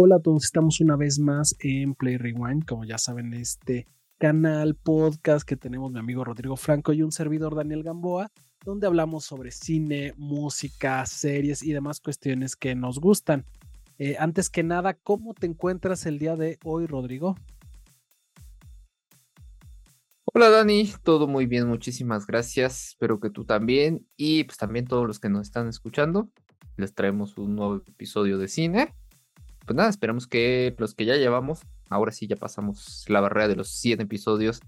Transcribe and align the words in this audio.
Hola 0.00 0.14
a 0.14 0.20
todos, 0.20 0.44
estamos 0.44 0.80
una 0.80 0.94
vez 0.94 1.18
más 1.18 1.56
en 1.58 1.92
Play 1.92 2.18
Rewind, 2.18 2.64
como 2.64 2.84
ya 2.84 2.98
saben, 2.98 3.34
este 3.34 3.88
canal 4.16 4.76
podcast 4.76 5.44
que 5.44 5.56
tenemos 5.56 5.90
mi 5.90 5.98
amigo 5.98 6.22
Rodrigo 6.22 6.56
Franco 6.56 6.92
y 6.92 7.02
un 7.02 7.10
servidor 7.10 7.56
Daniel 7.56 7.82
Gamboa, 7.82 8.30
donde 8.64 8.86
hablamos 8.86 9.24
sobre 9.24 9.50
cine, 9.50 10.14
música, 10.16 11.04
series 11.04 11.64
y 11.64 11.72
demás 11.72 11.98
cuestiones 11.98 12.54
que 12.54 12.76
nos 12.76 13.00
gustan. 13.00 13.44
Eh, 13.98 14.14
antes 14.20 14.50
que 14.50 14.62
nada, 14.62 14.94
¿cómo 14.94 15.34
te 15.34 15.48
encuentras 15.48 16.06
el 16.06 16.20
día 16.20 16.36
de 16.36 16.60
hoy, 16.62 16.86
Rodrigo? 16.86 17.34
Hola 20.32 20.48
Dani, 20.48 20.92
todo 21.02 21.26
muy 21.26 21.46
bien, 21.46 21.66
muchísimas 21.66 22.24
gracias. 22.24 22.90
Espero 22.90 23.18
que 23.18 23.30
tú 23.30 23.44
también 23.44 24.06
y 24.16 24.44
pues 24.44 24.58
también 24.58 24.86
todos 24.86 25.08
los 25.08 25.18
que 25.18 25.28
nos 25.28 25.48
están 25.48 25.66
escuchando. 25.66 26.30
Les 26.76 26.94
traemos 26.94 27.36
un 27.36 27.56
nuevo 27.56 27.82
episodio 27.84 28.38
de 28.38 28.46
cine 28.46 28.94
pues 29.68 29.76
nada, 29.76 29.90
esperamos 29.90 30.26
que 30.26 30.74
los 30.78 30.94
que 30.94 31.04
ya 31.04 31.16
llevamos, 31.16 31.60
ahora 31.90 32.10
sí 32.10 32.26
ya 32.26 32.36
pasamos 32.36 33.04
la 33.08 33.20
barrera 33.20 33.48
de 33.48 33.56
los 33.56 33.68
100 33.68 34.00
episodios, 34.00 34.60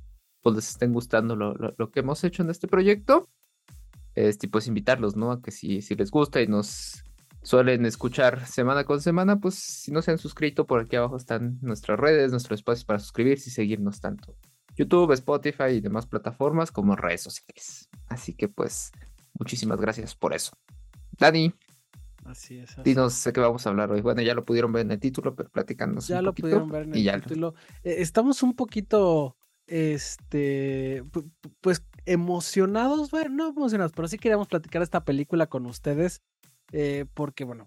pues 0.42 0.56
les 0.56 0.68
estén 0.68 0.92
gustando 0.92 1.36
lo, 1.36 1.90
que 1.90 2.00
hemos 2.00 2.22
hecho 2.22 2.42
en 2.42 2.50
este 2.50 2.68
proyecto. 2.68 3.26
Este, 4.14 4.46
pues 4.46 4.66
invitarlos, 4.66 5.16
¿no? 5.16 5.32
A 5.32 5.40
que 5.40 5.52
si, 5.52 5.80
si 5.80 5.94
les 5.94 6.10
gusta 6.10 6.42
y 6.42 6.46
nos 6.46 7.02
suelen 7.42 7.86
escuchar 7.86 8.46
semana 8.46 8.84
con 8.84 9.00
semana, 9.00 9.40
pues 9.40 9.54
si 9.54 9.90
no 9.90 10.02
se 10.02 10.10
han 10.10 10.18
suscrito, 10.18 10.66
por 10.66 10.80
aquí 10.80 10.96
abajo 10.96 11.16
están 11.16 11.58
nuestras 11.62 11.98
redes, 11.98 12.30
nuestros 12.30 12.60
espacios 12.60 12.84
para 12.84 12.98
suscribirse 12.98 13.48
y 13.48 13.52
seguirnos 13.52 14.02
tanto. 14.02 14.36
YouTube, 14.76 15.12
Spotify 15.12 15.70
y 15.76 15.80
demás 15.80 16.06
plataformas 16.06 16.70
como 16.72 16.94
redes 16.94 17.22
sociales. 17.22 17.88
Así 18.08 18.34
que 18.34 18.48
pues 18.48 18.92
muchísimas 19.38 19.80
gracias 19.80 20.14
por 20.14 20.34
eso. 20.34 20.52
Dani, 21.12 21.54
Así 22.30 22.58
es. 22.58 22.76
Dinos 22.84 23.14
sé 23.14 23.32
qué 23.32 23.40
vamos 23.40 23.66
a 23.66 23.70
hablar 23.70 23.90
hoy. 23.90 24.00
Bueno, 24.00 24.22
ya 24.22 24.34
lo 24.34 24.44
pudieron 24.44 24.72
ver 24.72 24.86
en 24.86 24.92
el 24.92 25.00
título, 25.00 25.34
pero 25.34 25.50
platicando. 25.50 26.00
Ya 26.00 26.22
lo 26.22 26.32
pudieron 26.32 26.68
ver 26.70 26.82
en 26.82 26.94
el 26.94 27.22
título. 27.22 27.54
Eh, 27.82 27.96
estamos 27.98 28.42
un 28.44 28.54
poquito, 28.54 29.36
este, 29.66 31.02
pues 31.60 31.84
emocionados, 32.06 33.10
bueno, 33.10 33.30
no 33.30 33.48
emocionados, 33.48 33.92
pero 33.92 34.06
sí 34.06 34.16
queríamos 34.18 34.48
platicar 34.48 34.82
esta 34.82 35.04
película 35.04 35.48
con 35.48 35.66
ustedes, 35.66 36.22
eh, 36.72 37.04
porque, 37.14 37.44
bueno, 37.44 37.66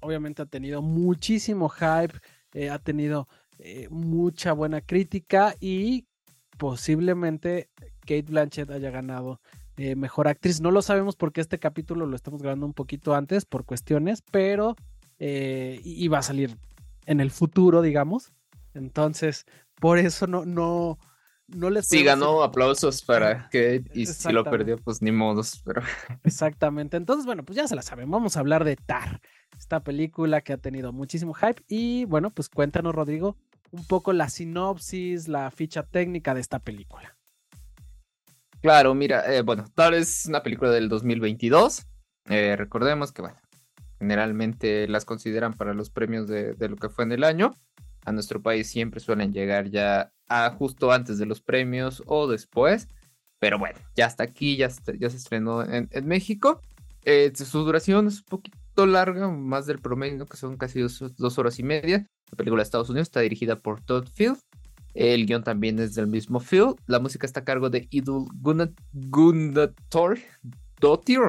obviamente 0.00 0.42
ha 0.42 0.46
tenido 0.46 0.80
muchísimo 0.80 1.68
hype, 1.68 2.18
eh, 2.52 2.70
ha 2.70 2.78
tenido 2.78 3.28
mucha 3.88 4.52
buena 4.52 4.80
crítica 4.80 5.54
y 5.60 6.06
posiblemente 6.58 7.70
Kate 8.00 8.22
Blanchett 8.22 8.70
haya 8.70 8.90
ganado 8.90 9.40
eh, 9.76 9.96
mejor 9.96 10.28
actriz. 10.28 10.60
No 10.60 10.70
lo 10.70 10.82
sabemos 10.82 11.16
porque 11.16 11.40
este 11.40 11.58
capítulo 11.58 12.06
lo 12.06 12.14
estamos 12.14 12.42
grabando 12.42 12.66
un 12.66 12.74
poquito 12.74 13.14
antes 13.14 13.44
por 13.44 13.64
cuestiones, 13.64 14.22
pero 14.30 14.76
eh, 15.18 15.80
iba 15.84 16.18
a 16.18 16.22
salir 16.22 16.56
en 17.06 17.20
el 17.20 17.30
futuro, 17.30 17.82
digamos. 17.82 18.32
Entonces, 18.74 19.46
por 19.80 19.98
eso 19.98 20.26
no, 20.26 20.44
no, 20.44 20.98
no 21.48 21.70
les. 21.70 21.86
Sí, 21.86 22.02
ganó 22.02 22.42
aplausos 22.42 23.02
para 23.02 23.48
que 23.48 23.82
y 23.92 24.06
si 24.06 24.32
lo 24.32 24.44
perdió, 24.44 24.78
pues 24.78 25.02
ni 25.02 25.12
modos, 25.12 25.60
pero. 25.64 25.82
Exactamente. 26.24 26.96
Entonces, 26.96 27.26
bueno, 27.26 27.44
pues 27.44 27.56
ya 27.56 27.66
se 27.66 27.76
la 27.76 27.82
saben. 27.82 28.10
Vamos 28.10 28.36
a 28.36 28.40
hablar 28.40 28.64
de 28.64 28.76
Tar, 28.76 29.20
esta 29.58 29.82
película 29.82 30.40
que 30.40 30.52
ha 30.52 30.58
tenido 30.58 30.92
muchísimo 30.92 31.34
hype. 31.34 31.62
Y 31.68 32.04
bueno, 32.04 32.30
pues 32.30 32.48
cuéntanos, 32.48 32.94
Rodrigo, 32.94 33.36
un 33.74 33.84
poco 33.84 34.12
la 34.12 34.28
sinopsis, 34.28 35.26
la 35.26 35.50
ficha 35.50 35.82
técnica 35.82 36.32
de 36.32 36.40
esta 36.40 36.60
película. 36.60 37.16
Claro, 38.62 38.94
mira, 38.94 39.34
eh, 39.34 39.42
bueno, 39.42 39.66
tal 39.74 39.94
es 39.94 40.26
una 40.26 40.42
película 40.42 40.70
del 40.70 40.88
2022. 40.88 41.86
Eh, 42.30 42.54
recordemos 42.56 43.12
que, 43.12 43.22
bueno, 43.22 43.36
generalmente 43.98 44.88
las 44.88 45.04
consideran 45.04 45.54
para 45.54 45.74
los 45.74 45.90
premios 45.90 46.28
de, 46.28 46.56
lo 46.68 46.76
que 46.76 46.88
fue 46.88 47.04
en 47.04 47.12
el 47.12 47.24
año. 47.24 47.50
A 48.04 48.12
nuestro 48.12 48.40
país 48.40 48.70
siempre 48.70 49.00
suelen 49.00 49.32
llegar 49.32 49.68
ya 49.68 50.12
a 50.28 50.50
justo 50.50 50.92
antes 50.92 51.18
de 51.18 51.26
los 51.26 51.42
premios 51.42 52.02
o 52.06 52.28
después. 52.28 52.88
Pero 53.40 53.58
bueno, 53.58 53.78
ya 53.96 54.06
está 54.06 54.22
aquí, 54.22 54.56
ya, 54.56 54.68
ya 54.98 55.10
se 55.10 55.16
estrenó 55.16 55.62
en, 55.62 55.88
México. 56.06 56.60
Eh, 57.04 57.32
su 57.34 57.64
duración 57.64 58.06
es 58.06 58.20
un 58.20 58.24
poquito 58.24 58.56
larga, 58.76 59.28
más 59.28 59.66
del 59.66 59.78
promedio, 59.78 60.26
que 60.26 60.36
son 60.36 60.56
casi 60.56 60.80
dos, 60.80 61.02
dos 61.16 61.38
horas 61.38 61.58
y 61.58 61.62
media. 61.62 62.06
La 62.30 62.36
película 62.36 62.60
de 62.60 62.64
Estados 62.64 62.90
Unidos 62.90 63.08
está 63.08 63.20
dirigida 63.20 63.60
por 63.60 63.80
Todd 63.80 64.08
Field. 64.14 64.38
El 64.94 65.26
guion 65.26 65.42
también 65.42 65.78
es 65.80 65.94
del 65.94 66.06
mismo 66.06 66.40
Phil. 66.40 66.74
La 66.86 67.00
música 67.00 67.26
está 67.26 67.40
a 67.40 67.44
cargo 67.44 67.68
de 67.68 67.88
Idul 67.90 68.28
Gundator 68.92 70.18
Dottir 70.80 71.20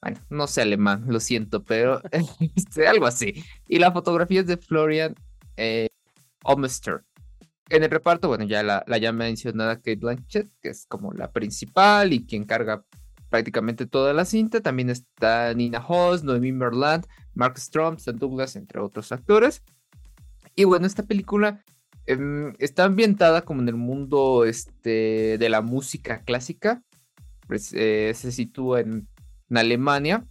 Bueno, 0.00 0.20
no 0.30 0.46
sé 0.46 0.62
alemán, 0.62 1.04
lo 1.08 1.18
siento, 1.18 1.64
pero 1.64 2.00
este, 2.56 2.86
algo 2.86 3.06
así. 3.06 3.44
Y 3.66 3.78
la 3.78 3.90
fotografía 3.92 4.40
es 4.40 4.46
de 4.46 4.56
Florian 4.56 5.16
eh, 5.56 5.88
Omester. 6.44 7.04
En 7.70 7.82
el 7.82 7.90
reparto, 7.90 8.28
bueno, 8.28 8.44
ya 8.44 8.62
la, 8.62 8.84
la 8.86 8.98
ya 8.98 9.12
mencionada 9.12 9.76
Kate 9.76 9.96
Blanchett, 9.96 10.48
que 10.62 10.70
es 10.70 10.86
como 10.86 11.12
la 11.12 11.32
principal 11.32 12.12
y 12.12 12.24
quien 12.24 12.44
carga 12.44 12.84
prácticamente 13.28 13.86
toda 13.86 14.12
la 14.12 14.24
cinta. 14.24 14.60
También 14.60 14.90
está 14.90 15.52
Nina 15.54 15.84
Hoss, 15.86 16.24
Noemi 16.24 16.52
Merland, 16.52 17.06
Mark 17.34 17.58
Strom, 17.58 17.96
Stan 17.96 18.18
Douglas, 18.18 18.56
entre 18.56 18.80
otros 18.80 19.12
actores. 19.12 19.62
Y 20.54 20.64
bueno, 20.64 20.86
esta 20.86 21.04
película 21.04 21.62
em, 22.06 22.52
está 22.58 22.84
ambientada 22.84 23.42
como 23.42 23.62
en 23.62 23.68
el 23.68 23.76
mundo 23.76 24.44
este, 24.44 25.38
de 25.38 25.48
la 25.48 25.60
música 25.60 26.22
clásica. 26.22 26.82
Pues, 27.46 27.72
eh, 27.74 28.12
se 28.14 28.32
sitúa 28.32 28.80
en, 28.80 29.08
Alemania 29.50 30.26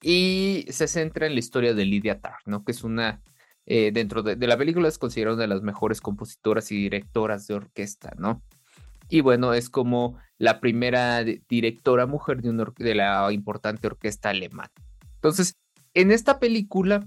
y 0.00 0.64
se 0.70 0.88
centra 0.88 1.26
en 1.26 1.34
la 1.34 1.40
historia 1.40 1.74
de 1.74 1.84
Lydia 1.84 2.20
Tarr, 2.20 2.38
¿no? 2.46 2.64
Que 2.64 2.72
es 2.72 2.82
una, 2.82 3.20
eh, 3.66 3.90
dentro 3.92 4.22
de, 4.22 4.36
la 4.46 4.56
película 4.56 4.88
es 4.88 4.96
considerada 4.96 5.34
una 5.34 5.42
de 5.42 5.48
las 5.48 5.62
mejores 5.62 6.00
compositoras 6.00 6.72
y 6.72 6.76
directoras 6.76 7.46
de 7.46 7.54
orquesta, 7.54 8.14
¿no? 8.16 8.42
Y 9.12 9.20
bueno, 9.20 9.52
es 9.52 9.68
como 9.68 10.16
la 10.38 10.58
primera 10.58 11.22
directora 11.22 12.06
mujer 12.06 12.40
de, 12.40 12.64
de 12.78 12.94
la 12.94 13.30
importante 13.30 13.86
orquesta 13.86 14.30
alemana. 14.30 14.72
Entonces, 15.16 15.58
en 15.92 16.10
esta 16.10 16.38
película 16.38 17.06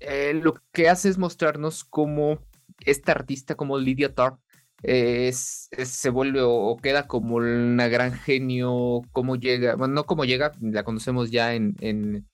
eh, 0.00 0.34
lo 0.34 0.56
que 0.72 0.88
hace 0.88 1.08
es 1.08 1.16
mostrarnos 1.16 1.84
cómo 1.84 2.40
esta 2.84 3.12
artista, 3.12 3.54
como 3.54 3.78
Lydia 3.78 4.12
Tarr, 4.12 4.38
se 4.82 6.10
vuelve 6.10 6.40
o, 6.42 6.76
queda 6.82 7.06
como 7.06 7.36
una 7.36 7.86
gran 7.86 8.12
genio, 8.12 9.02
cómo 9.12 9.36
llega, 9.36 9.76
bueno, 9.76 9.94
no 9.94 10.06
cómo 10.06 10.24
llega, 10.24 10.50
la 10.60 10.82
conocemos 10.82 11.30
ya 11.30 11.54
en, 11.54 11.76
en, 11.78 12.26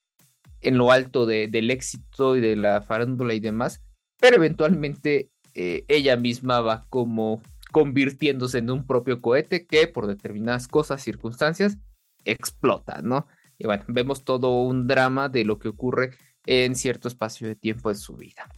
lo 0.62 0.90
alto 0.90 1.26
del 1.26 1.70
éxito 1.70 2.34
y 2.34 2.40
de 2.40 2.56
la 2.56 2.80
farándula 2.80 3.34
y 3.34 3.40
demás, 3.40 3.82
pero 4.18 4.36
eventualmente 4.36 5.28
eh, 5.54 5.84
ella 5.86 6.16
misma 6.16 6.62
va 6.62 6.86
como 6.88 7.42
convirtiéndose 7.72 8.58
en 8.58 8.70
un 8.70 8.86
propio 8.86 9.20
cohete 9.20 9.66
que 9.66 9.86
por 9.86 10.06
determinadas 10.06 10.68
cosas, 10.68 11.02
circunstancias, 11.02 11.78
explota, 12.24 13.00
¿no? 13.02 13.26
Y 13.58 13.66
bueno, 13.66 13.84
vemos 13.88 14.24
todo 14.24 14.62
un 14.62 14.86
drama 14.86 15.28
de 15.28 15.44
lo 15.44 15.58
que 15.58 15.68
ocurre 15.68 16.10
en 16.46 16.74
cierto 16.74 17.08
espacio 17.08 17.46
de 17.46 17.56
tiempo 17.56 17.90
de 17.90 17.94
su 17.94 18.16
vida. 18.16 18.48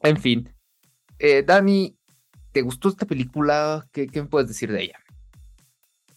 En 0.00 0.16
fin, 0.16 0.48
eh, 1.18 1.42
Dani, 1.42 1.96
¿te 2.52 2.62
gustó 2.62 2.88
esta 2.88 3.06
película? 3.06 3.86
¿Qué, 3.92 4.08
me 4.14 4.24
puedes 4.24 4.48
decir 4.48 4.72
de 4.72 4.82
ella? 4.82 4.98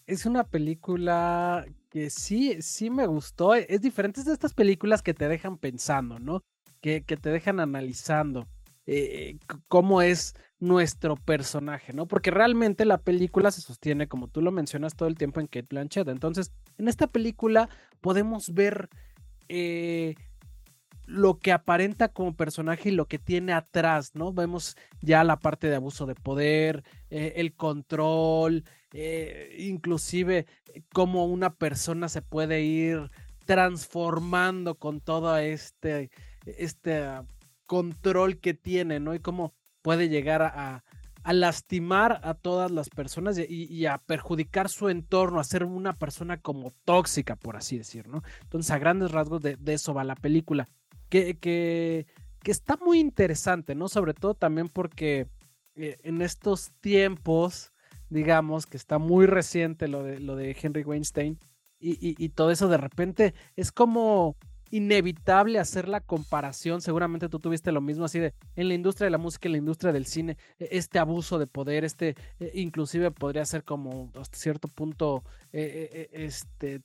Es 0.06 0.26
una 0.26 0.46
película 0.46 1.66
que 1.90 2.10
sí, 2.10 2.62
sí 2.62 2.90
me 2.90 3.08
gustó. 3.08 3.56
Es 3.56 3.82
diferente 3.82 4.24
de 4.24 4.34
estas 4.34 4.54
películas 4.54 5.02
que 5.02 5.14
te 5.14 5.28
dejan 5.28 5.58
pensando, 5.58 6.20
¿no? 6.20 6.44
Que, 6.82 7.04
que 7.04 7.18
te 7.18 7.30
dejan 7.30 7.60
analizando 7.60 8.48
eh, 8.88 9.38
cómo 9.68 10.02
es 10.02 10.36
nuestro 10.59 11.16
personaje, 11.16 11.94
¿no? 11.94 12.08
Porque 12.08 12.31
realmente 12.31 12.86
la 12.86 12.98
película 12.98 13.52
se 13.52 13.62
sostiene, 13.62 14.08
como 14.08 14.28
tú 14.28 14.42
lo 14.42 14.52
mencionas, 14.52 14.96
todo 14.96 15.08
el 15.08 15.16
tiempo 15.16 15.40
en 15.40 15.48
Kate 15.48 15.68
Blanchett. 15.70 16.08
Entonces, 16.08 16.52
en 16.78 16.88
esta 16.88 17.08
película 17.08 17.69
podemos 18.01 18.54
ver 18.54 18.89
eh, 19.50 20.16
lo 21.07 21.39
que 21.39 21.54
aparenta 21.54 22.10
como 22.10 22.36
personaje 22.36 22.89
y 22.89 22.92
lo 22.92 23.07
que 23.07 23.18
tiene 23.18 23.54
atrás, 23.54 24.12
¿no? 24.13 24.34
Vemos 24.34 24.75
ya 25.01 25.24
la 25.24 25.39
parte 25.39 25.68
de 25.68 25.78
abuso 25.78 26.06
de 26.06 26.16
poder, 26.16 26.84
eh, 27.10 27.34
el 27.38 27.56
control, 27.56 28.66
eh, 28.92 29.56
inclusive 29.57 30.45
eh, 30.74 30.81
cómo 30.94 31.25
una 31.25 31.56
persona 31.56 32.10
se 32.10 32.22
puede 32.22 32.62
ir 32.62 33.10
transformando 33.45 34.75
con 34.75 35.00
todo 35.00 35.38
este, 35.38 36.12
este 36.45 37.06
control 37.68 38.40
que 38.40 38.56
tiene, 38.56 39.00
¿no? 39.00 39.14
Y 39.14 39.19
cómo 39.19 39.54
puede 39.84 40.10
llegar 40.10 40.42
a, 40.42 40.84
lastimar 41.31 42.22
a 42.24 42.34
todas 42.36 42.72
las 42.72 42.90
personas 42.90 43.38
y, 43.38 43.86
a 43.86 43.98
perjudicar 43.98 44.69
su 44.69 44.90
entorno, 44.90 45.40
a 45.40 45.44
ser 45.44 45.66
una 45.66 45.94
persona 45.94 46.42
como 46.42 46.72
tóxica, 46.86 47.36
por 47.36 47.58
así 47.58 47.78
decir, 47.78 48.08
¿no? 48.08 48.24
Entonces, 48.44 48.72
a 48.72 48.80
grandes 48.80 49.12
rasgos 49.12 49.42
de 49.42 49.58
eso 49.68 49.94
va 49.94 50.06
la 50.06 50.16
película 50.16 50.68
que, 51.10 52.06
está 52.46 52.78
muy 52.78 53.00
interesante, 53.00 53.75
¿no? 53.75 53.88
Sobre 53.90 54.13
todo 54.13 54.34
también 54.34 54.70
porque 54.70 55.28
eh, 55.75 55.98
en 56.04 56.22
estos 56.22 56.72
tiempos, 56.80 57.74
digamos, 58.10 58.66
que 58.66 58.78
está 58.78 58.98
muy 59.00 59.25
reciente 59.25 59.88
lo 59.88 60.04
de 60.04 60.58
Henry 60.62 60.84
Weinstein 60.84 61.40
y, 61.80 62.30
todo 62.30 62.50
eso 62.50 62.68
de 62.70 62.78
repente 62.78 63.36
es 63.56 63.72
como 63.72 64.36
inevitable 64.72 65.60
hacer 65.60 65.88
la 65.88 66.02
comparación, 66.02 66.81
seguramente 66.81 67.30
tú 67.30 67.40
tuviste 67.40 67.72
lo 67.72 67.81
mismo 67.81 68.06
así 68.06 68.19
de 68.19 68.34
en 68.56 68.68
la 68.68 68.74
industria 68.74 69.06
de 69.06 69.12
la 69.12 69.18
música, 69.18 69.48
en 69.48 69.54
la 69.54 69.58
industria 69.60 69.92
del 69.92 70.06
cine, 70.06 70.38
e, 70.60 70.69
este 70.72 71.00
abuso 71.00 71.40
de 71.40 71.48
poder, 71.48 71.84
este 71.86 72.16
e, 72.40 72.52
inclusive 72.56 73.12
podría 73.12 73.46
ser 73.46 73.64
como 73.64 74.12
hasta 74.19 74.38
cierto 74.38 74.68
punto 74.68 75.24
e, 75.52 76.10
este 76.12 76.81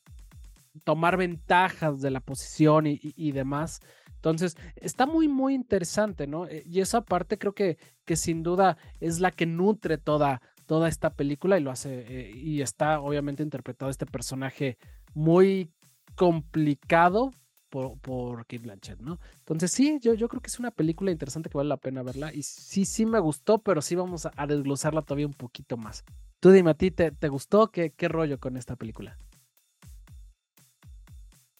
tomar 0.84 1.16
ventajas 1.16 2.00
de 2.00 2.10
la 2.10 2.20
posición 2.20 2.86
y, 2.86 3.32
demás. 3.32 3.80
Entonces, 4.14 4.56
está 4.76 5.04
muy, 5.04 5.28
muy 5.28 5.54
interesante, 5.54 6.26
¿no? 6.26 6.46
Y 6.64 6.80
esa 6.80 7.02
parte 7.02 7.36
creo 7.36 7.54
que, 7.54 7.76
que 8.06 8.16
sin 8.16 8.42
duda 8.42 8.78
es 9.00 9.20
la 9.20 9.30
que 9.32 9.44
nutre 9.44 9.98
toda, 9.98 10.40
toda 10.66 10.88
esta 10.88 11.10
película 11.10 11.58
y 11.58 11.62
lo 11.62 11.70
hace, 11.70 12.06
eh, 12.08 12.32
y 12.34 12.62
está 12.62 13.00
obviamente 13.00 13.42
interpretado 13.42 13.90
este 13.90 14.06
personaje 14.06 14.78
muy 15.14 15.70
complicado 16.14 17.32
por, 17.72 17.98
por 18.00 18.40
Kate 18.40 18.58
Blanchett, 18.58 19.00
¿no? 19.00 19.18
Entonces 19.38 19.70
sí, 19.70 19.98
yo, 20.02 20.12
yo 20.12 20.28
creo 20.28 20.42
que 20.42 20.48
es 20.48 20.58
una 20.58 20.70
película 20.70 21.10
interesante 21.10 21.48
que 21.48 21.56
vale 21.56 21.70
la 21.70 21.78
pena 21.78 22.02
verla 22.02 22.30
y 22.30 22.42
sí, 22.42 22.84
sí 22.84 23.06
me 23.06 23.18
gustó, 23.18 23.62
pero 23.62 23.80
sí 23.80 23.94
vamos 23.94 24.26
a, 24.26 24.46
desglosarla 24.46 25.00
todavía 25.00 25.26
un 25.26 25.32
poquito 25.32 25.78
más. 25.78 26.04
Tú 26.38 26.50
dime 26.50 26.72
a 26.72 26.74
ti, 26.74 26.90
¿te, 26.90 27.12
te 27.12 27.28
gustó? 27.30 27.70
¿Qué, 27.70 27.92
¿Qué 27.92 28.08
rollo 28.08 28.38
con 28.38 28.58
esta 28.58 28.76
película? 28.76 29.16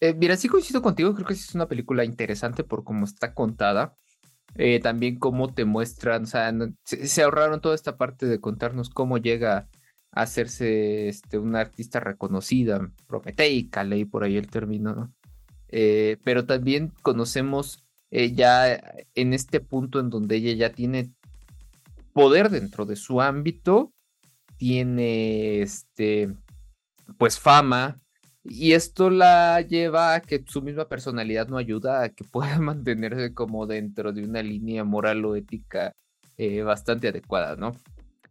Eh, 0.01 0.13
mira, 0.13 0.37
sí 0.37 0.47
coincido 0.47 0.83
contigo, 0.83 1.15
creo 1.15 1.25
que 1.25 1.33
sí 1.33 1.45
es 1.49 1.55
una 1.55 1.67
película 1.67 2.05
interesante 2.05 2.63
por 2.63 2.83
cómo 2.83 3.05
está 3.05 3.33
contada. 3.33 3.97
Eh, 4.55 4.79
también 4.79 5.17
cómo 5.17 5.51
te 5.51 5.65
muestran, 5.65 6.23
o 6.23 6.27
sea, 6.27 6.53
se, 6.83 7.23
ahorraron 7.23 7.59
toda 7.59 7.73
esta 7.73 7.97
parte 7.97 8.27
de 8.27 8.39
contarnos 8.39 8.91
cómo 8.91 9.17
llega 9.17 9.67
a 10.11 10.21
hacerse 10.21 11.07
este, 11.07 11.39
una 11.39 11.61
artista 11.61 11.99
reconocida, 11.99 12.91
prometeica, 13.07 13.83
leí 13.83 14.05
por 14.05 14.23
ahí 14.23 14.37
el 14.37 14.47
término, 14.51 14.93
¿no? 14.93 15.13
Eh, 15.75 16.17
pero 16.23 16.45
también 16.45 16.93
conocemos 17.01 17.83
eh, 18.11 18.33
ya 18.33 18.79
en 19.15 19.33
este 19.33 19.59
punto 19.59 19.99
en 19.99 20.11
donde 20.11 20.35
ella 20.35 20.53
ya 20.53 20.71
tiene 20.71 21.09
poder 22.13 22.51
dentro 22.51 22.85
de 22.85 22.95
su 22.95 23.21
ámbito, 23.21 23.91
tiene 24.57 25.63
este, 25.63 26.29
pues 27.17 27.39
fama, 27.39 27.99
y 28.43 28.73
esto 28.73 29.09
la 29.09 29.61
lleva 29.61 30.13
a 30.13 30.21
que 30.21 30.43
su 30.47 30.61
misma 30.61 30.87
personalidad 30.87 31.47
no 31.47 31.57
ayuda 31.57 32.03
a 32.03 32.09
que 32.09 32.23
pueda 32.31 32.59
mantenerse 32.59 33.33
como 33.33 33.65
dentro 33.65 34.13
de 34.13 34.25
una 34.25 34.43
línea 34.43 34.83
moral 34.83 35.25
o 35.25 35.35
ética 35.35 35.95
eh, 36.37 36.61
bastante 36.61 37.07
adecuada, 37.07 37.55
¿no? 37.55 37.71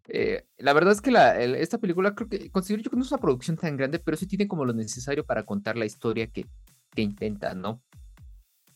Eh, 0.06 0.45
la 0.59 0.73
verdad 0.75 0.93
es 0.93 1.00
que 1.00 1.11
la, 1.11 1.41
esta 1.41 1.79
película 1.79 2.15
creo 2.15 2.29
que 2.29 2.50
considero 2.50 2.85
yo 2.85 2.91
que 2.91 2.97
no 2.97 3.03
es 3.03 3.11
una 3.11 3.21
producción 3.21 3.56
tan 3.56 3.77
grande, 3.77 3.99
pero 3.99 4.17
sí 4.17 4.29
tiene 4.29 4.47
como 4.47 4.65
lo 4.65 4.73
necesario 4.73 5.25
para 5.25 5.45
contar 5.45 5.77
la 5.77 5.87
historia 5.87 6.29
que, 6.29 6.47
que 6.94 7.03
intenta, 7.03 7.55
¿no? 7.55 7.83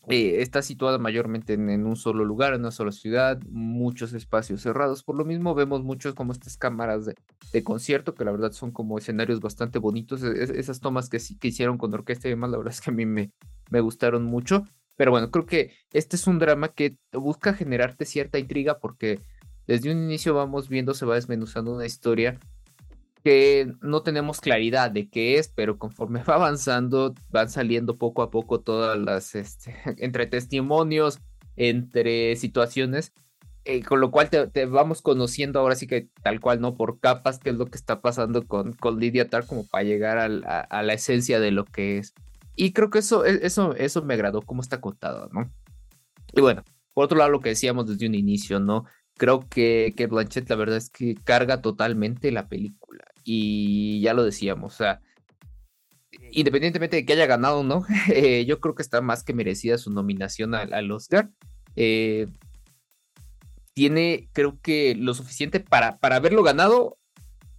Eh, 0.08 0.40
está 0.40 0.62
situada 0.62 0.98
mayormente 0.98 1.54
en, 1.54 1.84
un 1.84 1.96
solo 1.96 2.24
lugar, 2.24 2.54
en 2.54 2.60
una 2.60 2.70
sola 2.70 2.92
ciudad, 2.92 3.40
muchos 3.50 4.12
espacios 4.12 4.62
cerrados. 4.62 5.02
Por 5.02 5.16
lo 5.16 5.24
mismo 5.24 5.54
vemos 5.54 5.82
muchos 5.82 6.14
como 6.14 6.32
estas 6.32 6.56
cámaras 6.56 7.06
de, 7.06 7.64
concierto, 7.64 8.14
que 8.14 8.24
la 8.24 8.30
verdad 8.30 8.52
son 8.52 8.70
como 8.70 8.98
escenarios 8.98 9.40
bastante 9.40 9.80
bonitos. 9.80 10.22
E, 10.22 10.60
esas 10.60 10.78
tomas 10.80 11.08
que, 11.08 11.18
que 11.40 11.48
hicieron 11.48 11.76
con 11.76 11.92
orquesta 11.92 12.28
y 12.28 12.30
demás, 12.30 12.50
la 12.50 12.58
verdad 12.58 12.72
es 12.72 12.80
que 12.80 12.90
a 12.90 12.94
mí 12.94 13.04
me, 13.04 13.32
me 13.70 13.80
gustaron 13.80 14.24
mucho. 14.24 14.64
Pero 14.94 15.10
bueno, 15.10 15.30
creo 15.30 15.44
que 15.44 15.72
este 15.92 16.14
es 16.14 16.26
un 16.28 16.38
drama 16.38 16.68
que 16.68 16.98
busca 17.12 17.52
generarte 17.52 18.04
cierta 18.04 18.38
intriga 18.38 18.78
porque 18.78 19.20
desde 19.66 19.90
un 19.90 19.98
inicio 19.98 20.34
vamos 20.34 20.68
viendo, 20.68 20.94
se 20.94 21.04
va 21.04 21.16
desmenuzando 21.16 21.74
una 21.74 21.84
historia 21.84 22.38
que 23.26 23.72
no 23.80 24.02
tenemos 24.02 24.40
claridad 24.40 24.92
de 24.92 25.10
qué 25.10 25.38
es, 25.38 25.48
pero 25.48 25.80
conforme 25.80 26.22
va 26.22 26.36
avanzando, 26.36 27.12
van 27.28 27.50
saliendo 27.50 27.98
poco 27.98 28.22
a 28.22 28.30
poco 28.30 28.60
todas 28.60 28.96
las, 28.96 29.34
este, 29.34 29.74
entre 29.98 30.26
testimonios, 30.26 31.18
entre 31.56 32.36
situaciones, 32.36 33.12
eh, 33.64 33.82
con 33.82 34.00
lo 34.00 34.12
cual 34.12 34.30
te, 34.30 34.66
vamos 34.66 35.02
conociendo 35.02 35.58
ahora 35.58 35.74
sí 35.74 35.88
que 35.88 36.08
tal 36.22 36.38
cual, 36.38 36.60
¿no? 36.60 36.76
Por 36.76 37.00
capas, 37.00 37.40
qué 37.40 37.50
es 37.50 37.56
lo 37.56 37.66
que 37.66 37.76
está 37.76 38.00
pasando 38.00 38.46
con, 38.46 38.74
con 38.74 39.00
Lydia 39.00 39.28
Tar, 39.28 39.44
como 39.44 39.66
para 39.66 39.82
llegar 39.82 40.18
a, 40.18 40.82
la 40.82 40.92
esencia 40.92 41.40
de 41.40 41.50
lo 41.50 41.64
que 41.64 41.98
es. 41.98 42.14
Y 42.54 42.74
creo 42.74 42.90
que 42.90 43.00
eso, 43.00 43.26
e, 43.26 43.44
eso, 43.44 43.74
eso 43.74 44.04
me 44.04 44.14
agradó, 44.14 44.40
cómo 44.40 44.62
está 44.62 44.80
contado, 44.80 45.28
¿no? 45.32 45.50
Y 46.32 46.42
bueno, 46.42 46.62
por 46.94 47.06
otro 47.06 47.18
lado, 47.18 47.30
lo 47.30 47.40
que 47.40 47.48
decíamos 47.48 47.88
desde 47.88 48.06
un 48.06 48.14
inicio, 48.14 48.60
¿no? 48.60 48.84
Creo 49.16 49.40
que, 49.48 49.94
que 49.96 50.06
Blanchett, 50.06 50.48
la 50.50 50.56
verdad 50.56 50.76
es 50.76 50.90
que 50.90 51.14
carga 51.14 51.62
totalmente 51.62 52.30
la 52.30 52.48
película 52.48 53.04
y 53.24 54.00
ya 54.00 54.14
lo 54.14 54.22
decíamos, 54.22 54.74
o 54.74 54.76
sea, 54.76 55.00
independientemente 56.30 56.96
de 56.96 57.04
que 57.04 57.14
haya 57.14 57.26
ganado 57.26 57.60
o 57.60 57.64
no, 57.64 57.84
eh, 58.08 58.44
yo 58.46 58.60
creo 58.60 58.74
que 58.74 58.82
está 58.82 59.00
más 59.00 59.24
que 59.24 59.34
merecida 59.34 59.78
su 59.78 59.90
nominación 59.90 60.54
al, 60.54 60.90
Oscar. 60.90 61.30
Eh, 61.74 62.28
tiene, 63.74 64.28
creo 64.32 64.58
que, 64.62 64.94
lo 64.94 65.12
suficiente 65.12 65.60
para, 65.60 65.98
para 65.98 66.16
haberlo 66.16 66.42
ganado, 66.42 66.98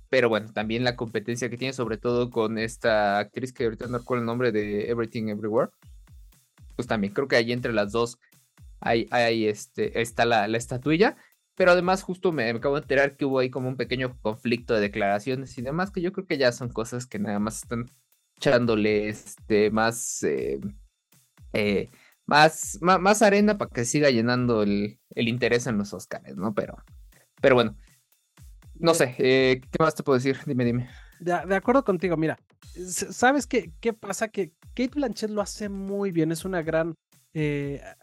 pero 0.09 0.29
bueno, 0.29 0.51
también 0.51 0.83
la 0.83 0.95
competencia 0.95 1.49
que 1.49 1.57
tiene, 1.57 1.73
sobre 1.73 1.97
todo 1.97 2.29
con 2.29 2.57
esta 2.57 3.19
actriz 3.19 3.53
que 3.53 3.65
ahorita 3.65 3.87
no 3.87 3.99
recuerdo 3.99 4.21
el 4.21 4.25
nombre 4.25 4.51
de 4.51 4.89
Everything 4.89 5.27
Everywhere, 5.27 5.71
pues 6.75 6.87
también 6.87 7.13
creo 7.13 7.27
que 7.27 7.35
ahí 7.35 7.51
entre 7.51 7.73
las 7.73 7.91
dos 7.91 8.17
hay, 8.79 9.07
hay 9.11 9.47
este, 9.47 10.01
está 10.01 10.25
la, 10.25 10.47
la 10.47 10.57
estatuilla. 10.57 11.17
Pero 11.57 11.71
además 11.71 12.03
justo 12.03 12.31
me, 12.31 12.51
acabo 12.51 12.75
de 12.75 12.81
enterar 12.81 13.17
que 13.17 13.25
hubo 13.25 13.39
ahí 13.39 13.49
como 13.49 13.67
un 13.67 13.77
pequeño 13.77 14.15
conflicto 14.21 14.75
de 14.75 14.79
declaraciones 14.79 15.57
y 15.57 15.63
demás, 15.63 15.89
que 15.89 16.01
yo 16.01 16.13
creo 16.13 16.27
que 16.27 16.37
ya 16.37 16.51
son 16.51 16.69
cosas 16.69 17.07
que 17.07 17.17
nada 17.17 17.39
más 17.39 17.63
están 17.63 17.87
echándole 18.37 19.09
este, 19.09 19.71
más, 19.71 20.21
eh, 20.21 20.59
eh, 21.53 21.89
más, 22.27 22.77
más, 22.81 23.23
arena 23.23 23.57
para 23.57 23.71
que 23.71 23.85
siga 23.85 24.11
llenando 24.11 24.61
el, 24.61 24.99
interés 25.15 25.65
en 25.65 25.79
los 25.79 25.95
Oscars, 25.95 26.37
¿no? 26.37 26.53
Pero, 26.53 26.77
pero 27.41 27.55
bueno, 27.55 27.75
no 28.75 28.93
sé, 28.93 29.15
eh, 29.17 29.59
¿qué 29.71 29.83
más 29.83 29.95
te 29.95 30.03
puedo 30.03 30.19
decir? 30.19 30.37
Dime, 30.45 30.63
dime. 30.63 30.87
De, 31.19 31.55
acuerdo 31.55 31.83
contigo, 31.83 32.17
mira, 32.17 32.37
¿sabes 32.85 33.47
qué, 33.47 33.71
qué 33.81 33.93
pasa? 33.93 34.27
Que 34.27 34.51
Kate 34.75 34.91
Blanchett 34.93 35.31
lo 35.31 35.41
hace 35.41 35.69
muy 35.69 36.11
bien, 36.11 36.31
es 36.31 36.45
una 36.45 36.61
gran 36.61 36.93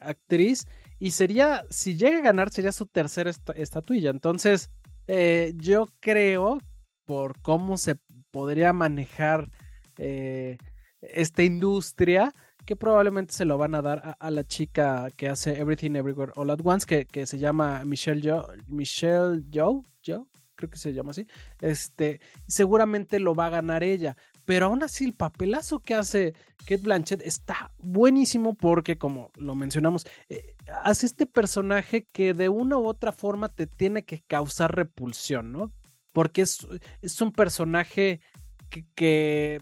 actriz 0.00 0.66
y 0.98 1.10
sería, 1.10 1.64
si 1.70 1.96
llega 1.96 2.18
a 2.18 2.22
ganar, 2.22 2.50
sería 2.50 2.72
su 2.72 2.86
tercera 2.86 3.30
estatuilla. 3.54 4.10
Entonces, 4.10 4.70
eh, 5.06 5.52
yo 5.56 5.88
creo, 6.00 6.58
por 7.04 7.40
cómo 7.40 7.76
se 7.76 7.96
podría 8.30 8.72
manejar 8.72 9.50
eh, 9.98 10.58
esta 11.00 11.42
industria, 11.42 12.32
que 12.64 12.76
probablemente 12.76 13.34
se 13.34 13.44
lo 13.44 13.58
van 13.58 13.74
a 13.74 13.82
dar 13.82 14.16
a, 14.18 14.30
la 14.30 14.44
chica 14.44 15.10
que 15.16 15.28
hace 15.28 15.60
Everything 15.60 15.96
Everywhere 15.96 16.32
All 16.34 16.50
at 16.50 16.60
Once, 16.64 16.86
que, 16.86 17.04
que 17.04 17.26
se 17.26 17.38
llama 17.38 17.84
Michelle 17.84 18.22
Joe, 18.22 18.56
Michelle 18.66 19.42
Joe, 19.52 19.82
Joe, 20.04 20.24
creo 20.54 20.70
que 20.70 20.78
se 20.78 20.94
llama 20.94 21.10
así. 21.10 21.26
Este, 21.60 22.20
seguramente 22.46 23.20
lo 23.20 23.34
va 23.34 23.46
a 23.46 23.50
ganar 23.50 23.82
ella 23.82 24.16
pero 24.44 24.66
aún 24.66 24.82
así 24.82 25.04
el 25.04 25.14
papelazo 25.14 25.80
que 25.80 25.94
hace 25.94 26.34
Kate 26.58 26.78
Blanchett 26.78 27.22
está 27.22 27.72
buenísimo 27.78 28.54
porque, 28.54 28.98
como 28.98 29.30
lo 29.36 29.54
mencionamos, 29.54 30.06
eh, 30.28 30.54
hace 30.82 31.06
este 31.06 31.26
personaje 31.26 32.06
que 32.12 32.34
de 32.34 32.48
una 32.48 32.76
u 32.78 32.86
otra 32.86 33.12
forma 33.12 33.48
te 33.48 33.66
tiene 33.66 34.04
que 34.04 34.22
causar 34.26 34.74
repulsión, 34.74 35.52
¿no? 35.52 35.72
Porque 36.12 36.42
es, 36.42 36.66
es 37.02 37.20
un 37.20 37.32
personaje 37.32 38.20
que 38.70 38.84
que, 38.94 39.60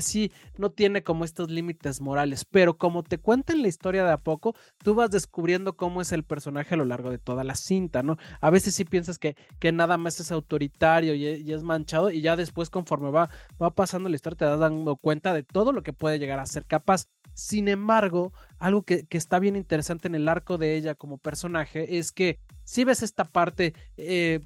sí 0.00 0.32
no 0.56 0.70
tiene 0.70 1.02
como 1.02 1.24
estos 1.24 1.50
límites 1.50 2.00
morales, 2.00 2.44
pero 2.44 2.76
como 2.76 3.02
te 3.02 3.18
cuentan 3.18 3.62
la 3.62 3.68
historia 3.68 4.04
de 4.04 4.12
a 4.12 4.18
poco, 4.18 4.54
tú 4.78 4.94
vas 4.94 5.10
descubriendo 5.10 5.76
cómo 5.76 6.00
es 6.00 6.12
el 6.12 6.24
personaje 6.24 6.74
a 6.74 6.78
lo 6.78 6.84
largo 6.84 7.10
de 7.10 7.18
toda 7.18 7.44
la 7.44 7.54
cinta, 7.54 8.02
¿no? 8.02 8.16
A 8.40 8.50
veces 8.50 8.74
sí 8.74 8.84
piensas 8.84 9.18
que, 9.18 9.36
que 9.58 9.72
nada 9.72 9.98
más 9.98 10.20
es 10.20 10.32
autoritario 10.32 11.14
y, 11.14 11.52
es 11.52 11.62
manchado 11.62 12.10
y 12.10 12.20
ya 12.20 12.36
después 12.36 12.70
conforme 12.70 13.10
va, 13.10 13.30
va 13.60 13.70
pasando 13.70 14.08
la 14.08 14.16
historia 14.16 14.38
te 14.38 14.44
das 14.44 14.60
dando 14.60 14.96
cuenta 14.96 15.32
de 15.32 15.42
todo 15.42 15.72
lo 15.72 15.82
que 15.82 15.92
puede 15.92 16.18
llegar 16.18 16.38
a 16.38 16.46
ser 16.46 16.64
capaz. 16.64 17.06
Sin 17.34 17.68
embargo, 17.68 18.32
algo 18.58 18.82
que, 18.82 19.06
que 19.06 19.16
está 19.18 19.38
bien 19.38 19.56
interesante 19.56 20.08
en 20.08 20.14
el 20.14 20.28
arco 20.28 20.58
de 20.58 20.76
ella 20.76 20.94
como 20.94 21.18
personaje 21.18 21.98
es 21.98 22.12
que 22.12 22.38
si 22.64 22.84
ves 22.84 23.02
esta 23.02 23.24
parte... 23.24 23.74
Eh, 23.96 24.40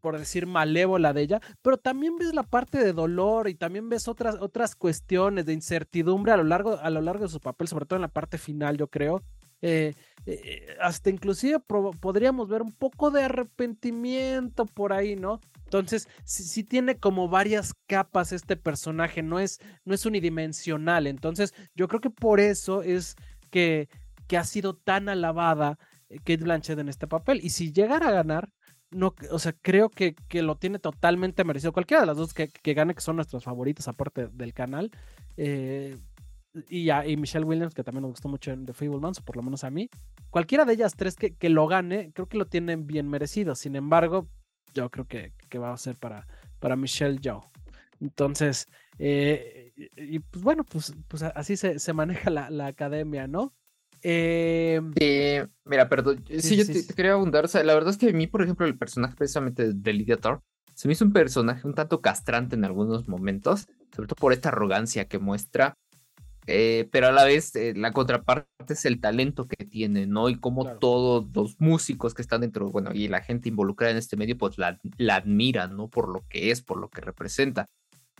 por 0.00 0.18
decir, 0.18 0.46
malévola 0.46 1.12
de 1.12 1.22
ella, 1.22 1.40
pero 1.62 1.76
también 1.76 2.16
ves 2.16 2.34
la 2.34 2.42
parte 2.42 2.78
de 2.78 2.92
dolor 2.92 3.48
y 3.48 3.54
también 3.54 3.88
ves 3.88 4.08
otras, 4.08 4.36
otras 4.40 4.74
cuestiones 4.74 5.46
de 5.46 5.52
incertidumbre 5.52 6.32
a 6.32 6.36
lo, 6.36 6.44
largo, 6.44 6.78
a 6.78 6.90
lo 6.90 7.00
largo 7.00 7.24
de 7.24 7.30
su 7.30 7.40
papel, 7.40 7.68
sobre 7.68 7.86
todo 7.86 7.96
en 7.96 8.02
la 8.02 8.08
parte 8.08 8.38
final, 8.38 8.76
yo 8.76 8.88
creo. 8.88 9.22
Eh, 9.60 9.94
eh, 10.26 10.76
hasta 10.80 11.10
inclusive 11.10 11.58
podríamos 12.00 12.48
ver 12.48 12.62
un 12.62 12.72
poco 12.72 13.10
de 13.10 13.24
arrepentimiento 13.24 14.66
por 14.66 14.92
ahí, 14.92 15.16
¿no? 15.16 15.40
Entonces, 15.64 16.08
sí, 16.24 16.64
tiene 16.64 16.96
como 16.96 17.28
varias 17.28 17.74
capas 17.86 18.32
este 18.32 18.56
personaje, 18.56 19.22
no 19.22 19.38
es, 19.38 19.60
no 19.84 19.94
es 19.94 20.06
unidimensional. 20.06 21.06
Entonces, 21.06 21.54
yo 21.74 21.88
creo 21.88 22.00
que 22.00 22.10
por 22.10 22.40
eso 22.40 22.82
es 22.82 23.16
que, 23.50 23.88
que 24.26 24.38
ha 24.38 24.44
sido 24.44 24.76
tan 24.76 25.08
alabada 25.08 25.78
eh, 26.08 26.18
Kate 26.18 26.38
Blanchett 26.38 26.78
en 26.78 26.88
este 26.88 27.06
papel. 27.06 27.40
Y 27.42 27.50
si 27.50 27.72
llegara 27.72 28.08
a 28.08 28.12
ganar, 28.12 28.48
no, 28.90 29.14
o 29.30 29.38
sea, 29.38 29.52
creo 29.52 29.90
que, 29.90 30.14
que, 30.28 30.42
lo 30.42 30.56
tiene 30.56 30.78
totalmente 30.78 31.44
merecido. 31.44 31.72
Cualquiera 31.72 32.00
de 32.00 32.06
las 32.06 32.16
dos 32.16 32.34
que, 32.34 32.48
que, 32.48 32.74
gane, 32.74 32.94
que 32.94 33.00
son 33.00 33.16
nuestros 33.16 33.44
favoritos, 33.44 33.88
aparte 33.88 34.28
del 34.28 34.54
canal, 34.54 34.90
eh, 35.36 35.96
y, 36.68 36.90
y 36.90 37.16
Michelle 37.16 37.44
Williams, 37.44 37.74
que 37.74 37.84
también 37.84 38.02
nos 38.02 38.12
gustó 38.12 38.28
mucho 38.28 38.50
en 38.50 38.64
The 38.66 38.72
Fablemans, 38.72 39.20
o 39.20 39.24
por 39.24 39.36
lo 39.36 39.42
menos 39.42 39.64
a 39.64 39.70
mí. 39.70 39.90
Cualquiera 40.30 40.64
de 40.64 40.74
ellas 40.74 40.94
tres 40.96 41.16
que, 41.16 41.34
que 41.34 41.48
lo 41.48 41.66
gane, 41.66 42.12
creo 42.12 42.26
que 42.26 42.38
lo 42.38 42.46
tienen 42.46 42.86
bien 42.86 43.08
merecido. 43.08 43.54
Sin 43.54 43.76
embargo, 43.76 44.28
yo 44.74 44.90
creo 44.90 45.06
que, 45.06 45.32
que 45.48 45.58
va 45.58 45.72
a 45.72 45.76
ser 45.76 45.96
para, 45.96 46.26
para 46.58 46.76
Michelle 46.76 47.18
Yeoh. 47.18 47.42
Entonces, 48.00 48.66
eh, 48.98 49.72
y, 49.96 50.18
pues 50.20 50.42
bueno, 50.42 50.64
pues, 50.64 50.94
pues 51.08 51.22
así 51.22 51.56
se, 51.56 51.78
se 51.78 51.92
maneja 51.92 52.30
la, 52.30 52.50
la, 52.50 52.66
academia, 52.66 53.26
¿no? 53.26 53.52
Eh, 54.02 54.80
mira, 55.64 55.88
perdón, 55.88 56.24
sí, 56.38 56.56
yo 56.56 56.66
te, 56.66 56.86
quería 56.94 57.12
abundar, 57.12 57.44
o 57.44 57.48
sea, 57.48 57.62
la 57.64 57.74
verdad 57.74 57.90
es 57.90 57.98
que 57.98 58.10
a 58.10 58.12
mí, 58.12 58.26
por 58.26 58.42
ejemplo, 58.42 58.66
el 58.66 58.78
personaje 58.78 59.16
precisamente 59.16 59.72
de 59.72 59.92
Lydia 59.92 60.16
Thor, 60.16 60.42
se 60.74 60.86
me 60.86 60.92
hizo 60.92 61.04
un 61.04 61.12
personaje 61.12 61.66
un 61.66 61.74
tanto 61.74 62.00
castrante 62.00 62.54
en 62.54 62.64
algunos 62.64 63.08
momentos, 63.08 63.66
sobre 63.94 64.06
todo 64.06 64.16
por 64.16 64.32
esta 64.32 64.50
arrogancia 64.50 65.08
que 65.08 65.18
muestra, 65.18 65.74
eh, 66.50 66.88
pero 66.90 67.08
a 67.08 67.12
la 67.12 67.24
vez 67.24 67.54
eh, 67.56 67.74
la 67.76 67.92
contraparte 67.92 68.72
es 68.72 68.86
el 68.86 69.00
talento 69.00 69.46
que 69.46 69.66
tiene, 69.66 70.06
¿no? 70.06 70.30
Y 70.30 70.36
como 70.36 70.78
todos 70.78 71.26
los 71.34 71.60
músicos 71.60 72.14
que 72.14 72.22
están 72.22 72.40
dentro, 72.40 72.70
bueno, 72.70 72.90
y 72.94 73.08
la 73.08 73.20
gente 73.20 73.50
involucrada 73.50 73.90
en 73.90 73.98
este 73.98 74.16
medio, 74.16 74.38
pues 74.38 74.56
la, 74.56 74.78
la 74.96 75.16
admiran, 75.16 75.76
¿no? 75.76 75.88
Por 75.88 76.08
lo 76.08 76.24
que 76.28 76.50
es, 76.50 76.62
por 76.62 76.78
lo 76.78 76.88
que 76.88 77.02
representa. 77.02 77.66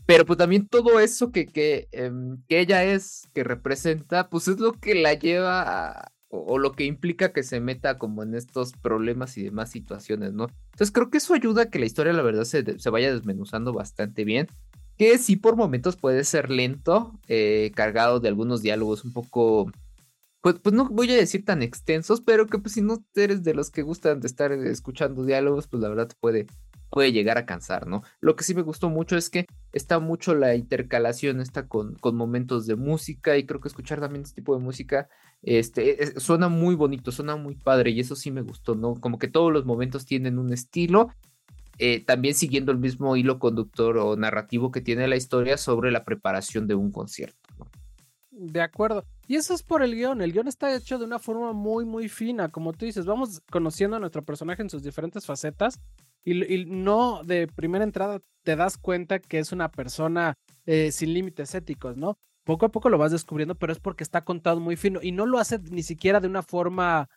Pero 0.09 0.25
pues 0.25 0.39
también 0.39 0.67
todo 0.67 1.01
eso 1.01 1.31
que, 1.33 1.45
que, 1.45 1.87
em, 1.93 2.43
que 2.49 2.61
ella 2.61 2.83
es, 2.83 3.29
que 3.35 3.45
representa, 3.45 4.31
pues 4.31 4.49
es 4.49 4.59
lo 4.59 4.73
que 4.73 4.95
la 4.95 5.13
lleva 5.13 5.91
a, 5.91 6.13
o, 6.31 6.57
lo 6.57 6.73
que 6.73 6.87
implica 6.87 7.35
que 7.35 7.43
se 7.43 7.61
meta 7.61 7.99
como 7.99 8.23
en 8.23 8.35
estos 8.35 8.73
problemas 8.73 9.37
y 9.37 9.43
demás 9.43 9.71
situaciones, 9.71 10.33
¿no? 10.33 10.47
Entonces 10.73 10.93
creo 10.93 11.11
que 11.11 11.19
eso 11.19 11.35
ayuda 11.35 11.65
a 11.65 11.71
que 11.71 11.79
la 11.79 11.85
historia, 11.85 12.15
la 12.15 12.23
verdad, 12.23 12.45
se, 12.45 12.79
se 12.79 12.89
vaya 12.89 13.13
desmenuzando 13.13 13.75
bastante 13.75 14.25
bien. 14.25 14.49
Que 14.97 15.19
sí 15.19 15.37
por 15.37 15.57
momentos 15.57 15.97
puede 15.97 16.25
ser 16.25 16.49
lento, 16.49 17.13
eh, 17.29 17.71
cargado 17.75 18.19
de 18.19 18.29
algunos 18.29 18.63
diálogos 18.63 19.05
un 19.05 19.13
poco, 19.13 19.71
pues, 20.41 20.59
pues 20.59 20.75
no 20.75 20.89
voy 20.89 21.13
a 21.13 21.17
decir 21.17 21.45
tan 21.45 21.61
extensos, 21.61 22.23
pero 22.23 22.47
que 22.47 22.59
pues 22.59 22.73
si 22.73 22.81
no 22.81 23.05
eres 23.15 23.43
de 23.43 23.53
los 23.53 23.71
que 23.71 23.83
gustan 23.83 24.21
de 24.21 24.27
estar 24.29 24.53
escuchando 24.53 25.27
diálogos, 25.27 25.67
pues 25.69 25.83
la 25.83 25.91
verdad 25.91 26.11
puede, 26.19 26.47
puede 26.91 27.13
llegar 27.13 27.39
a 27.39 27.47
cansar, 27.47 27.87
¿no? 27.87 28.03
Lo 28.21 28.37
que 28.37 28.45
sí 28.45 28.55
me 28.55 28.63
gustó 28.63 28.89
mucho 28.89 29.17
es 29.17 29.31
que 29.31 29.47
está 29.73 29.99
mucho 29.99 30.35
la 30.35 30.55
intercalación, 30.55 31.41
está 31.41 31.69
con, 31.69 31.95
con 31.97 32.17
momentos 32.17 32.67
de 32.67 32.77
música 32.77 33.37
y 33.37 33.47
creo 33.47 33.61
que 33.61 33.69
escuchar 33.69 34.01
también 34.01 34.23
este 34.23 34.41
tipo 34.41 34.57
de 34.57 34.63
música 34.63 35.09
este, 35.43 36.19
suena 36.21 36.49
muy 36.49 36.75
bonito, 36.75 37.13
suena 37.13 37.37
muy 37.37 37.55
padre 37.55 37.91
y 37.91 38.01
eso 38.01 38.17
sí 38.17 38.31
me 38.31 38.43
gustó, 38.43 38.75
¿no? 38.75 38.95
Como 38.95 39.19
que 39.19 39.29
todos 39.29 39.53
los 39.53 39.65
momentos 39.65 40.05
tienen 40.05 40.39
un 40.39 40.53
estilo, 40.53 41.11
eh, 41.79 42.05
también 42.05 42.35
siguiendo 42.35 42.73
el 42.73 42.79
mismo 42.79 43.17
hilo 43.17 43.39
conductor 43.39 43.99
o 43.99 44.17
narrativo 44.17 44.73
que 44.73 44.81
tiene 44.81 45.07
la 45.07 45.17
historia 45.17 45.57
sobre 45.57 45.93
la 45.93 46.05
preparación 46.05 46.67
de 46.67 46.75
un 46.75 46.91
concierto. 46.91 47.39
¿no? 47.57 47.67
De 48.31 48.61
acuerdo. 48.61 49.05
Y 49.29 49.37
eso 49.37 49.55
es 49.55 49.63
por 49.63 49.83
el 49.83 49.95
guion. 49.95 50.21
El 50.21 50.33
guion 50.33 50.49
está 50.49 50.75
hecho 50.75 50.99
de 50.99 51.05
una 51.05 51.19
forma 51.19 51.53
muy, 51.53 51.85
muy 51.85 52.09
fina. 52.09 52.49
Como 52.49 52.73
tú 52.73 52.85
dices, 52.85 53.07
vamos 53.07 53.43
conociendo 53.51 53.97
a 53.97 54.01
nuestro 54.01 54.25
personaje 54.25 54.63
en 54.63 54.71
sus 54.71 54.83
diferentes 54.83 55.25
facetas 55.25 55.81
y, 56.33 56.65
no 56.67 57.23
de 57.25 57.47
primera 57.47 57.85
entrada 57.85 58.21
te 58.43 58.57
das 58.57 58.79
cuenta 58.79 59.19
que 59.19 59.39
es 59.39 59.53
una 59.53 59.71
persona 59.71 60.35
eh, 60.67 60.93
sin 60.93 61.15
límites 61.15 61.55
éticos, 61.55 61.97
¿no? 61.97 62.19
Poco 62.45 62.67
a 62.67 62.71
poco 62.71 62.89
lo 62.89 62.99
vas 62.99 63.13
descubriendo, 63.13 63.55
pero 63.55 63.73
es 63.73 63.79
porque 63.79 64.05
está 64.05 64.25
contado 64.25 64.61
muy 64.61 64.77
fino 64.77 65.01
y 65.03 65.13
no 65.13 65.27
lo 65.27 65.39
hace 65.39 65.59
ni 65.59 65.83
siquiera 65.83 66.21
de 66.21 66.29
una 66.29 66.43
forma, 66.43 67.09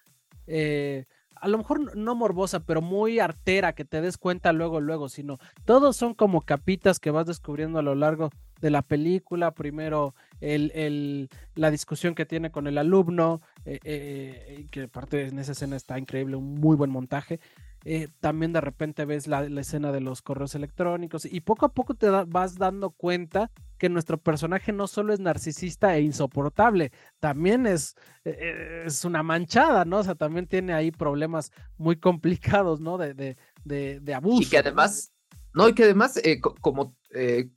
eh, 0.46 1.06
a 1.36 1.48
lo 1.48 1.58
mejor 1.58 1.96
no 1.96 2.15
morbosa, 2.15 2.60
pero 2.60 2.82
muy 2.82 3.20
artera, 3.20 3.74
que 3.74 3.86
te 3.86 4.01
des 4.01 4.18
cuenta 4.18 4.51
luego, 4.51 4.82
luego, 4.82 5.08
sino 5.08 5.39
todos 5.63 5.96
son 5.96 6.13
como 6.13 6.41
capitas 6.41 7.00
que 7.00 7.12
vas 7.12 7.27
descubriendo 7.27 7.80
a 7.80 7.84
lo 7.84 7.96
largo 7.96 8.30
de 8.60 8.72
la 8.72 8.82
película. 8.82 9.51
Primero, 9.51 10.13
el, 10.41 10.72
el, 10.75 11.30
la 11.56 11.72
discusión 11.72 12.13
que 12.13 12.25
tiene 12.25 12.51
con 12.51 12.68
el 12.68 12.77
alumno, 12.77 13.41
eh, 13.63 14.68
que 14.70 14.84
aparte 14.84 15.27
en 15.27 15.39
esa 15.39 15.53
escena 15.53 15.77
está 15.77 15.98
increíble, 15.98 16.36
un 16.36 16.56
muy 16.56 16.75
buen 16.75 16.91
montaje. 16.91 17.39
Eh, 17.83 18.09
también 18.19 18.53
de 18.53 18.61
repente 18.61 19.05
ves 19.05 19.25
la, 19.27 19.43
escena 19.59 19.91
de 19.91 20.01
los 20.01 20.21
correos 20.21 20.53
electrónicos 20.53 21.25
y 21.25 21.41
poco 21.41 21.65
a 21.65 21.73
poco 21.73 21.95
te 21.95 22.09
vas 22.09 22.57
dando 22.59 22.91
cuenta 22.91 23.50
que 23.79 23.89
nuestro 23.89 24.19
personaje 24.19 24.71
no 24.71 24.85
solo 24.85 25.13
es 25.13 25.19
narcisista 25.19 25.95
e 25.95 26.01
insoportable, 26.01 26.91
también 27.19 27.65
es, 27.65 27.95
eh, 28.23 28.83
es 28.85 29.03
una 29.03 29.23
manchada, 29.23 29.83
¿no? 29.85 29.97
O 29.97 30.03
sea, 30.03 30.13
también 30.13 30.45
tiene 30.45 30.73
ahí 30.73 30.91
problemas 30.91 31.51
muy 31.77 31.95
complicados, 31.95 32.79
¿no? 32.79 33.00
De, 33.00 33.15
de, 33.15 34.00
de, 34.00 34.13
abuso. 34.13 34.43
Y 34.43 34.45
que 34.45 34.59
además, 34.59 35.11
no, 35.55 35.67
y 35.67 35.73
que 35.73 35.85
además, 35.85 36.17
eh, 36.23 36.39
como, 36.39 36.95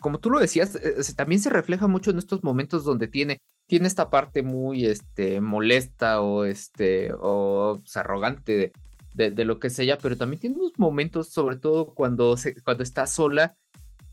como 0.00 0.20
tú 0.20 0.30
lo 0.30 0.38
decías, 0.40 0.78
también 1.16 1.42
se 1.42 1.50
refleja 1.50 1.86
mucho 1.86 2.10
en 2.10 2.18
estos 2.18 2.42
momentos 2.42 2.84
donde 2.84 3.08
tiene, 3.08 3.42
tiene 3.66 3.88
esta 3.88 4.08
parte 4.08 4.42
muy 4.42 4.86
este, 4.86 5.42
molesta 5.42 6.22
o, 6.22 6.46
este, 6.46 7.12
o 7.12 7.80
pues, 7.82 7.96
arrogante 7.98 8.72
de 9.14 9.30
de, 9.30 9.44
lo 9.44 9.58
que 9.58 9.68
es 9.68 9.78
ella, 9.78 9.98
pero 9.98 10.16
también 10.16 10.40
tiene 10.40 10.56
unos 10.56 10.72
momentos, 10.78 11.28
sobre 11.28 11.56
todo 11.56 11.94
cuando, 11.94 12.36
se, 12.36 12.60
cuando 12.62 12.82
está 12.82 13.06
sola, 13.06 13.56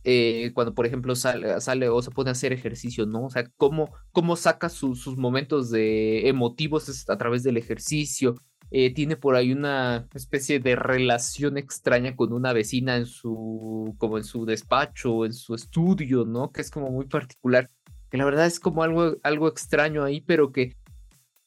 eh, 0.04 0.52
cuando 0.56 0.74
por 0.74 0.86
ejemplo 0.86 1.16
sale, 1.16 1.60
sale, 1.62 1.90
o 1.90 2.02
se 2.02 2.12
pone 2.12 2.30
a 2.30 2.34
hacer 2.34 2.54
ejercicio, 2.54 3.06
¿no? 3.06 3.26
O 3.26 3.30
sea, 3.30 3.46
cómo, 3.58 3.94
cómo 4.12 4.36
saca 4.36 4.70
sus 4.70 5.06
momentos 5.18 5.70
de 5.70 6.28
emotivos 6.28 7.10
a 7.10 7.18
través 7.18 7.44
del 7.44 7.58
ejercicio. 7.58 8.36
Eh, 8.74 8.94
tiene 8.94 9.18
por 9.18 9.36
ahí 9.36 9.52
una 9.52 10.08
especie 10.14 10.60
de 10.60 10.78
relación 10.78 11.58
extraña 11.58 12.16
con 12.16 12.32
una 12.32 12.54
vecina 12.54 12.96
en 12.96 13.06
su, 13.06 13.94
como 13.98 14.18
en 14.18 14.24
su 14.24 14.46
despacho, 14.46 15.26
en 15.26 15.34
su 15.34 15.56
estudio, 15.56 16.26
¿no? 16.26 16.52
Que 16.52 16.62
es 16.62 16.72
como 16.72 16.90
muy 16.90 17.06
particular. 17.06 17.70
Que 18.10 18.18
la 18.18 18.26
verdad 18.26 18.46
es 18.46 18.60
como 18.60 18.84
algo, 18.84 19.18
algo 19.24 19.48
extraño 19.50 20.04
ahí, 20.04 20.22
pero 20.22 20.52
que 20.52 20.78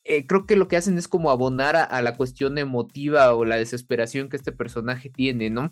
eh, 0.04 0.26
creo 0.26 0.46
que 0.46 0.56
lo 0.56 0.68
que 0.68 0.76
hacen 0.76 0.98
es 0.98 1.08
como 1.08 1.30
abonar 1.30 1.76
a, 1.76 2.02
la 2.02 2.16
cuestión 2.16 2.58
emotiva 2.58 3.34
o 3.34 3.46
la 3.46 3.56
desesperación 3.56 4.28
que 4.28 4.36
este 4.36 4.52
personaje 4.52 5.08
tiene, 5.08 5.48
¿no? 5.48 5.70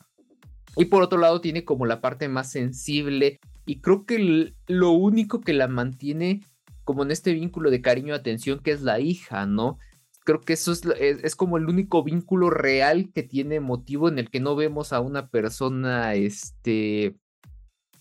Y 0.76 0.86
por 0.86 1.02
otro 1.02 1.18
lado 1.18 1.42
tiene 1.42 1.64
como 1.64 1.84
la 1.84 2.00
parte 2.00 2.28
más 2.28 2.50
sensible 2.50 3.40
y 3.66 3.80
creo 3.80 4.06
que 4.06 4.54
lo 4.66 4.90
único 4.90 5.42
que 5.42 5.52
la 5.52 5.68
mantiene 5.68 6.40
como 6.84 7.02
en 7.02 7.10
este 7.10 7.34
vínculo 7.34 7.70
de 7.70 7.82
cariño 7.82 8.14
y 8.14 8.16
atención 8.16 8.60
que 8.60 8.72
es 8.72 8.80
la 8.80 9.00
hija, 9.00 9.44
¿no? 9.44 9.78
Creo 10.24 10.40
que 10.40 10.54
eso 10.54 10.72
es, 10.72 10.82
es, 10.98 11.36
como 11.36 11.58
el 11.58 11.68
único 11.68 12.02
vínculo 12.02 12.48
real 12.48 13.10
que 13.12 13.22
tiene 13.22 13.60
motivo 13.60 14.08
en 14.08 14.18
el 14.18 14.30
que 14.30 14.40
no 14.40 14.56
vemos 14.56 14.92
a 14.92 15.00
una 15.00 15.28
persona 15.28 16.14
este, 16.14 17.16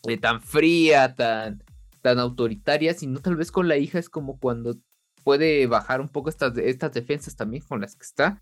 eh, 0.08 0.18
tan 0.20 0.42
fría, 0.42 1.16
tan, 1.16 1.64
tan 2.02 2.20
autoritaria, 2.20 2.94
sino 2.94 3.20
tal 3.20 3.36
vez 3.36 3.52
con 3.52 3.68
la 3.68 3.78
hija 3.78 4.00
es 4.00 4.10
como 4.10 4.40
cuando 4.40 4.78
puede 5.24 5.68
bajar 5.68 6.02
un 6.02 6.10
poco 6.10 6.30
estas, 6.30 6.58
estas 6.58 6.94
defensas 6.94 7.36
también 7.36 7.64
con 7.64 7.82
las 7.82 7.96
que 7.96 8.04
está. 8.04 8.40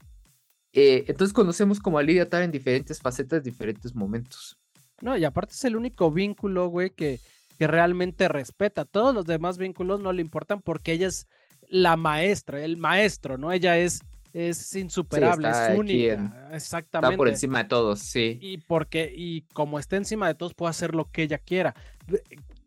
Eh, 0.73 1.05
entonces 1.07 1.33
conocemos 1.33 1.79
como 1.79 1.97
a 1.97 2.03
Lidia 2.03 2.29
Tar 2.29 2.43
en 2.43 2.51
diferentes 2.51 2.99
facetas, 2.99 3.43
diferentes 3.43 3.95
momentos. 3.95 4.57
No, 5.01 5.17
y 5.17 5.25
aparte 5.25 5.53
es 5.53 5.63
el 5.65 5.75
único 5.75 6.11
vínculo, 6.11 6.67
güey, 6.67 6.89
que, 6.91 7.19
que 7.57 7.67
realmente 7.67 8.27
respeta. 8.27 8.85
Todos 8.85 9.13
los 9.15 9.25
demás 9.25 9.57
vínculos 9.57 9.99
no 9.99 10.13
le 10.13 10.21
importan 10.21 10.61
porque 10.61 10.91
ella 10.93 11.07
es 11.07 11.27
la 11.69 11.97
maestra, 11.97 12.63
el 12.63 12.77
maestro, 12.77 13.37
¿no? 13.37 13.51
Ella 13.51 13.77
es, 13.77 14.01
es 14.33 14.75
insuperable, 14.75 15.49
es 15.49 15.77
única. 15.77 16.49
Exactamente. 16.51 17.13
Está 17.13 17.17
por 17.17 17.29
encima 17.29 17.63
de 17.63 17.69
todos, 17.69 17.99
sí. 17.99 18.37
Y 18.41 18.57
porque, 18.57 19.11
y 19.15 19.41
como 19.53 19.79
está 19.79 19.97
encima 19.97 20.27
de 20.27 20.35
todos, 20.35 20.53
puede 20.53 20.71
hacer 20.71 20.93
lo 20.93 21.05
que 21.05 21.23
ella 21.23 21.37
quiera. 21.37 21.75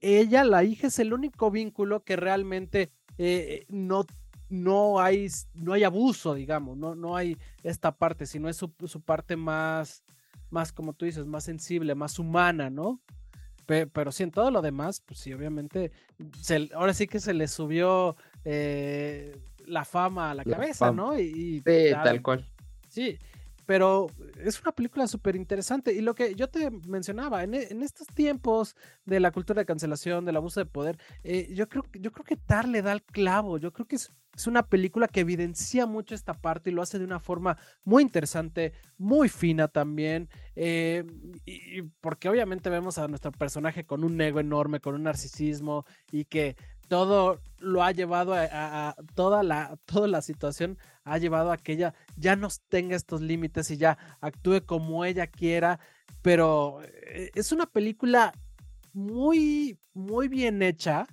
Ella, 0.01 0.45
la 0.45 0.65
hija, 0.65 0.89
es 0.89 0.99
el 0.99 1.13
único 1.13 1.51
vínculo 1.51 2.03
que 2.03 2.17
realmente 2.17 2.91
eh, 3.19 3.67
no, 3.69 4.05
no, 4.49 5.01
hay, 5.01 5.29
no 5.55 5.73
hay 5.73 5.85
abuso, 5.85 6.35
digamos, 6.35 6.77
no, 6.77 6.95
no 6.95 7.17
hay 7.17 7.37
esta 7.63 7.97
parte, 7.97 8.27
sino 8.27 8.49
es 8.49 8.57
su, 8.57 8.71
parte 9.05 9.37
más, 9.37 10.03
más, 10.51 10.73
como 10.73 10.93
tú 10.93 11.05
dices, 11.05 11.27
más 11.27 11.45
sensible, 11.45 11.95
más 11.95 12.19
humana, 12.19 12.71
¿no? 12.71 13.01
Pero, 13.65 14.13
sí, 14.13 14.25
en 14.25 14.31
todo 14.31 14.51
lo 14.51 14.61
demás, 14.61 15.01
pues 15.01 15.21
sí, 15.21 15.33
obviamente, 15.33 15.93
ahora 16.75 16.93
sí 16.93 17.07
que 17.07 17.21
se 17.21 17.33
le 17.33 17.49
subió 17.49 18.17
eh, 18.45 19.35
la 19.65 19.87
fama 19.87 20.33
a 20.33 20.35
la, 20.35 20.45
cabeza, 20.45 20.93
¿no? 20.93 21.19
Y, 21.19 21.63
tal 21.63 22.21
cual. 22.21 22.47
Sí, 22.89 23.19
pero 23.67 24.09
es 24.41 24.61
una 24.61 24.73
película 24.73 25.07
súper 25.07 25.37
interesante. 25.37 25.93
Y 25.93 26.01
lo 26.01 26.15
que 26.15 26.35
yo 26.35 26.49
te 26.49 26.71
mencionaba, 26.89 27.45
en, 27.45 27.55
estos 27.55 28.07
tiempos 28.09 28.77
de 29.05 29.21
la 29.21 29.31
cultura 29.31 29.61
de 29.61 29.67
cancelación, 29.67 30.25
del 30.25 30.37
abuso 30.37 30.61
de 30.61 30.67
poder, 30.67 30.99
eh, 31.23 31.53
yo, 31.55 31.69
creo, 31.69 31.85
yo 31.93 32.13
creo 32.13 32.25
que 32.25 32.37
Tar 32.37 32.69
le 32.69 32.83
da 32.83 32.93
el 32.93 33.03
clavo. 33.03 33.59
Yo 33.59 33.73
creo 33.73 33.87
que 33.87 33.97
es, 33.97 34.11
una 34.47 34.67
película 34.67 35.09
que 35.09 35.21
evidencia 35.21 35.85
mucho 35.85 36.15
esta 36.15 36.33
parte 36.33 36.71
y 36.71 36.73
lo 36.73 36.81
hace 36.81 36.99
de 36.99 37.05
una 37.05 37.21
forma 37.21 37.59
muy 37.85 38.03
interesante, 38.03 38.73
muy 38.97 39.29
fina 39.29 39.69
también. 39.69 40.29
Eh, 40.57 41.05
porque 42.01 42.31
obviamente 42.31 42.71
vemos 42.71 42.97
a 42.97 43.09
nuestro 43.09 43.31
personaje 43.31 43.85
con 43.85 44.05
un 44.05 44.19
ego 44.21 44.41
enorme, 44.41 44.81
con 44.81 44.95
un 44.95 45.03
narcisismo 45.03 45.85
y 46.11 46.25
que 46.25 46.57
todo 46.93 47.41
lo 47.59 47.83
ha 47.83 47.91
llevado 47.91 48.35
a, 48.35 48.95
toda, 49.15 49.43
la, 49.43 49.79
toda 49.87 50.07
la 50.09 50.21
situación 50.21 50.77
ha 51.05 51.17
llevado 51.17 51.51
a 51.51 51.57
que 51.57 51.73
ella 51.73 51.95
ya 52.17 52.37
no 52.37 52.49
tenga 52.69 52.97
estos 52.97 53.23
límites 53.23 53.71
y 53.71 53.79
ya 53.79 53.97
actúe 54.21 54.67
como 54.67 55.07
ella 55.07 55.27
quiera, 55.27 55.81
pero 56.21 56.81
eh, 56.83 57.31
es 57.35 57.51
una 57.51 57.65
película 57.65 58.35
muy, 58.93 59.79
muy 59.95 60.29
bien 60.29 60.61
hecha, 60.61 61.07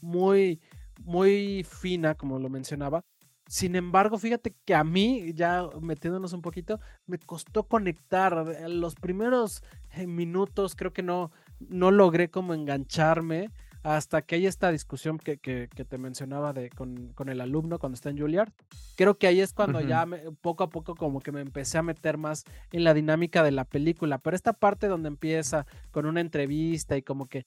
muy, 0.00 0.60
muy 1.04 1.62
fina, 1.62 2.16
como 2.16 2.40
lo 2.40 2.48
mencionaba. 2.48 3.04
Sin 3.46 3.76
embargo, 3.76 4.18
fíjate 4.18 4.56
que 4.64 4.74
a 4.74 4.82
mí, 4.82 5.32
ya 5.34 5.64
metiéndonos 5.80 6.32
un 6.32 6.42
poquito, 6.42 6.80
me 7.06 7.18
costó 7.18 7.68
conectar. 7.68 8.34
Los 8.68 8.96
primeros 8.96 9.62
eh, 9.92 10.08
minutos 10.08 10.74
creo 10.74 10.92
que 10.92 11.04
no, 11.04 11.30
no 11.60 11.92
logré 11.92 12.32
como 12.32 12.52
engancharme 12.52 13.52
hasta 13.82 14.22
que 14.22 14.34
hay 14.34 14.46
esta 14.46 14.70
discusión 14.70 15.18
que, 15.18 15.38
que, 15.38 15.68
te 15.68 15.98
mencionaba 15.98 16.52
de, 16.52 16.70
con, 16.70 17.12
con, 17.14 17.28
el 17.28 17.40
alumno 17.40 17.78
cuando 17.78 17.94
está 17.94 18.10
en 18.10 18.18
Juilliard. 18.18 18.52
Creo 18.96 19.16
que 19.16 19.26
ahí 19.26 19.40
es 19.40 19.52
cuando 19.52 19.80
ya 19.80 20.06
poco 20.42 20.64
a 20.64 20.70
poco 20.70 20.94
como 20.94 21.20
que 21.20 21.32
me 21.32 21.40
empecé 21.40 21.78
a 21.78 21.82
meter 21.82 22.18
más 22.18 22.44
en 22.72 22.84
la 22.84 22.92
dinámica 22.92 23.42
de 23.42 23.52
la 23.52 23.64
película, 23.64 24.18
pero 24.18 24.36
esta 24.36 24.52
parte 24.52 24.86
donde 24.86 25.08
empieza 25.08 25.66
con 25.90 26.06
una 26.06 26.20
entrevista 26.20 26.96
y 26.96 27.02
como 27.02 27.26
que 27.26 27.44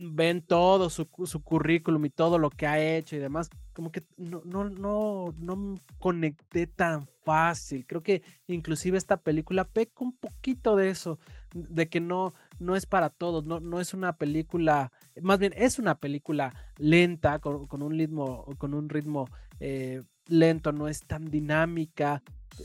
ven 0.00 0.40
todo 0.40 0.88
su, 0.88 1.06
su, 1.24 1.42
currículum 1.42 2.06
y 2.06 2.10
todo 2.10 2.38
lo 2.38 2.48
que 2.48 2.66
ha 2.66 2.80
hecho 2.80 3.16
y 3.16 3.18
demás, 3.18 3.50
como 3.74 3.92
que 3.92 4.02
no, 4.16 4.40
no, 4.44 4.64
no, 4.70 5.34
no 5.38 5.74
conecté 5.98 6.66
tan 6.66 7.06
fácil. 7.22 7.86
Creo 7.86 8.02
que 8.02 8.22
inclusive 8.46 8.96
esta 8.96 9.18
película 9.18 9.64
peca 9.64 10.02
un 10.02 10.16
poquito 10.16 10.74
de 10.74 10.88
eso, 10.88 11.18
de 11.52 11.88
que 11.88 12.00
no, 12.00 12.32
no 12.58 12.76
es 12.76 12.86
para 12.86 13.10
todos, 13.10 13.44
no, 13.44 13.60
no 13.60 13.78
es 13.78 13.92
una 13.92 14.16
película, 14.16 14.90
más 15.22 15.38
bien 15.38 15.52
es 15.56 15.78
una 15.78 15.98
película 15.98 16.54
lenta, 16.76 17.38
con, 17.38 17.82
un 17.82 17.98
ritmo, 17.98 18.46
con 18.58 18.74
un 18.74 18.88
ritmo 18.88 19.28
eh, 19.58 20.02
lento, 20.26 20.72
no 20.72 20.88
es 20.88 21.00
tan 21.00 21.30
dinámica. 21.30 22.22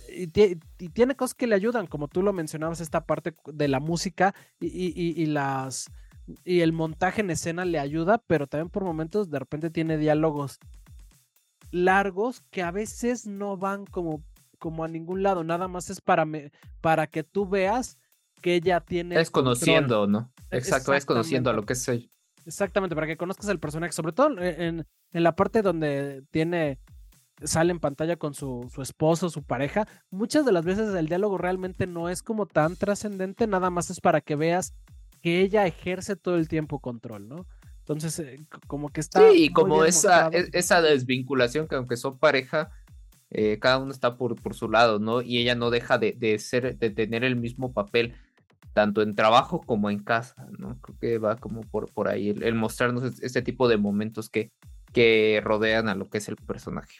Y, 0.09 0.27
tiene 0.27 1.15
cosas 1.15 1.35
que 1.35 1.47
le 1.47 1.55
ayudan, 1.55 1.87
como 1.87 2.07
tú 2.07 2.21
lo 2.21 2.33
mencionabas, 2.33 2.81
esta 2.81 3.05
parte 3.05 3.35
de 3.45 3.67
la 3.67 3.79
música 3.79 4.33
y 4.59 5.25
las 5.27 5.87
y 6.43 6.61
el 6.61 6.73
montaje 6.73 7.21
en 7.21 7.29
escena 7.29 7.65
le 7.65 7.79
ayuda, 7.79 8.21
pero 8.25 8.47
también 8.47 8.69
por 8.69 8.83
momentos 8.83 9.29
de 9.29 9.39
repente 9.39 9.69
tiene 9.69 9.97
diálogos 9.97 10.59
largos 11.71 12.41
que 12.51 12.63
a 12.63 12.71
veces 12.71 13.27
no 13.27 13.57
van 13.57 13.85
como, 13.85 14.23
como 14.59 14.83
a 14.83 14.87
ningún 14.87 15.23
lado, 15.23 15.43
nada 15.43 15.67
más 15.67 15.89
es 15.89 16.01
para, 16.01 16.25
me, 16.25 16.51
para 16.81 17.07
que 17.07 17.23
tú 17.23 17.47
veas 17.47 17.97
que 18.41 18.55
ella 18.55 18.79
tiene... 18.81 19.19
Es 19.19 19.31
conociendo, 19.31 20.07
¿no? 20.07 20.31
Exacto, 20.51 20.93
es 20.93 21.05
conociendo 21.05 21.49
a 21.49 21.53
lo 21.53 21.65
que 21.65 21.73
es 21.73 21.89
Exactamente, 22.45 22.95
para 22.95 23.07
que 23.07 23.17
conozcas 23.17 23.49
el 23.49 23.59
personaje, 23.59 23.91
sobre 23.91 24.13
todo 24.13 24.39
en, 24.39 24.85
en 25.11 25.23
la 25.23 25.35
parte 25.35 25.61
donde 25.61 26.23
tiene 26.31 26.79
sale 27.43 27.71
en 27.71 27.79
pantalla 27.79 28.15
con 28.15 28.33
su, 28.33 28.69
su, 28.73 28.81
esposo, 28.81 29.29
su 29.29 29.43
pareja, 29.43 29.87
muchas 30.09 30.45
de 30.45 30.51
las 30.51 30.63
veces 30.63 30.93
el 30.95 31.07
diálogo 31.07 31.37
realmente 31.37 31.85
no 31.85 32.09
es 32.09 32.23
como 32.23 32.45
tan 32.45 32.75
trascendente, 32.75 33.47
nada 33.47 33.69
más 33.69 33.89
es 33.89 33.99
para 33.99 34.21
que 34.21 34.35
veas 34.35 34.73
que 35.21 35.41
ella 35.41 35.65
ejerce 35.65 36.15
todo 36.15 36.37
el 36.37 36.47
tiempo 36.47 36.79
control, 36.79 37.27
¿no? 37.27 37.45
Entonces, 37.79 38.17
eh, 38.19 38.39
como 38.67 38.89
que 38.89 39.01
está... 39.01 39.19
Sí, 39.31 39.45
y 39.45 39.49
como 39.49 39.85
esa, 39.85 40.29
e, 40.31 40.49
esa 40.53 40.81
desvinculación 40.81 41.67
que 41.67 41.75
aunque 41.75 41.97
son 41.97 42.17
pareja, 42.17 42.71
eh, 43.29 43.59
cada 43.59 43.79
uno 43.79 43.91
está 43.91 44.17
por, 44.17 44.41
por 44.41 44.55
su 44.55 44.69
lado, 44.69 44.99
¿no? 44.99 45.21
Y 45.21 45.37
ella 45.37 45.55
no 45.55 45.69
deja 45.69 45.97
de, 45.97 46.13
de, 46.13 46.39
ser, 46.39 46.77
de 46.77 46.89
tener 46.89 47.23
el 47.23 47.35
mismo 47.35 47.73
papel, 47.73 48.15
tanto 48.75 49.01
en 49.01 49.15
trabajo 49.15 49.61
como 49.61 49.89
en 49.89 50.03
casa, 50.03 50.47
¿no? 50.59 50.77
Creo 50.81 50.97
que 50.99 51.17
va 51.17 51.37
como 51.37 51.61
por, 51.61 51.89
por 51.93 52.09
ahí, 52.09 52.31
el, 52.31 52.55
mostrarnos 52.55 53.21
este 53.21 53.41
tipo 53.41 53.69
de 53.69 53.77
momentos 53.77 54.29
que, 54.29 54.51
que 54.91 55.39
rodean 55.41 55.87
a 55.87 55.95
lo 55.95 56.09
que 56.09 56.17
es 56.17 56.27
el 56.27 56.35
personaje. 56.35 56.99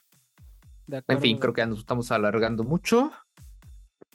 En 1.09 1.19
fin, 1.19 1.37
creo 1.37 1.53
que 1.53 1.65
nos 1.65 1.79
estamos 1.79 2.13
alargando 2.13 2.63
mucho. 2.63 3.11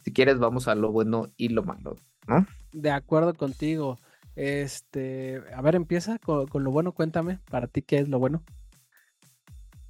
Si 0.03 0.11
quieres, 0.11 0.39
vamos 0.39 0.69
a 0.69 0.75
lo 0.75 0.91
bueno 0.91 1.27
y 1.37 1.51
lo 1.51 1.63
malo, 1.63 1.97
¿no? 2.27 2.47
De 2.73 2.93
acuerdo 2.93 3.35
contigo. 3.35 3.99
Este, 4.37 5.43
a 5.55 5.61
ver, 5.61 5.75
empieza 5.75 6.19
con, 6.19 6.65
lo 6.65 6.71
bueno, 6.71 6.93
cuéntame, 6.93 7.41
para 7.51 7.67
ti, 7.67 7.83
¿qué 7.83 7.99
es 7.99 8.09
lo 8.09 8.19
bueno? 8.19 8.43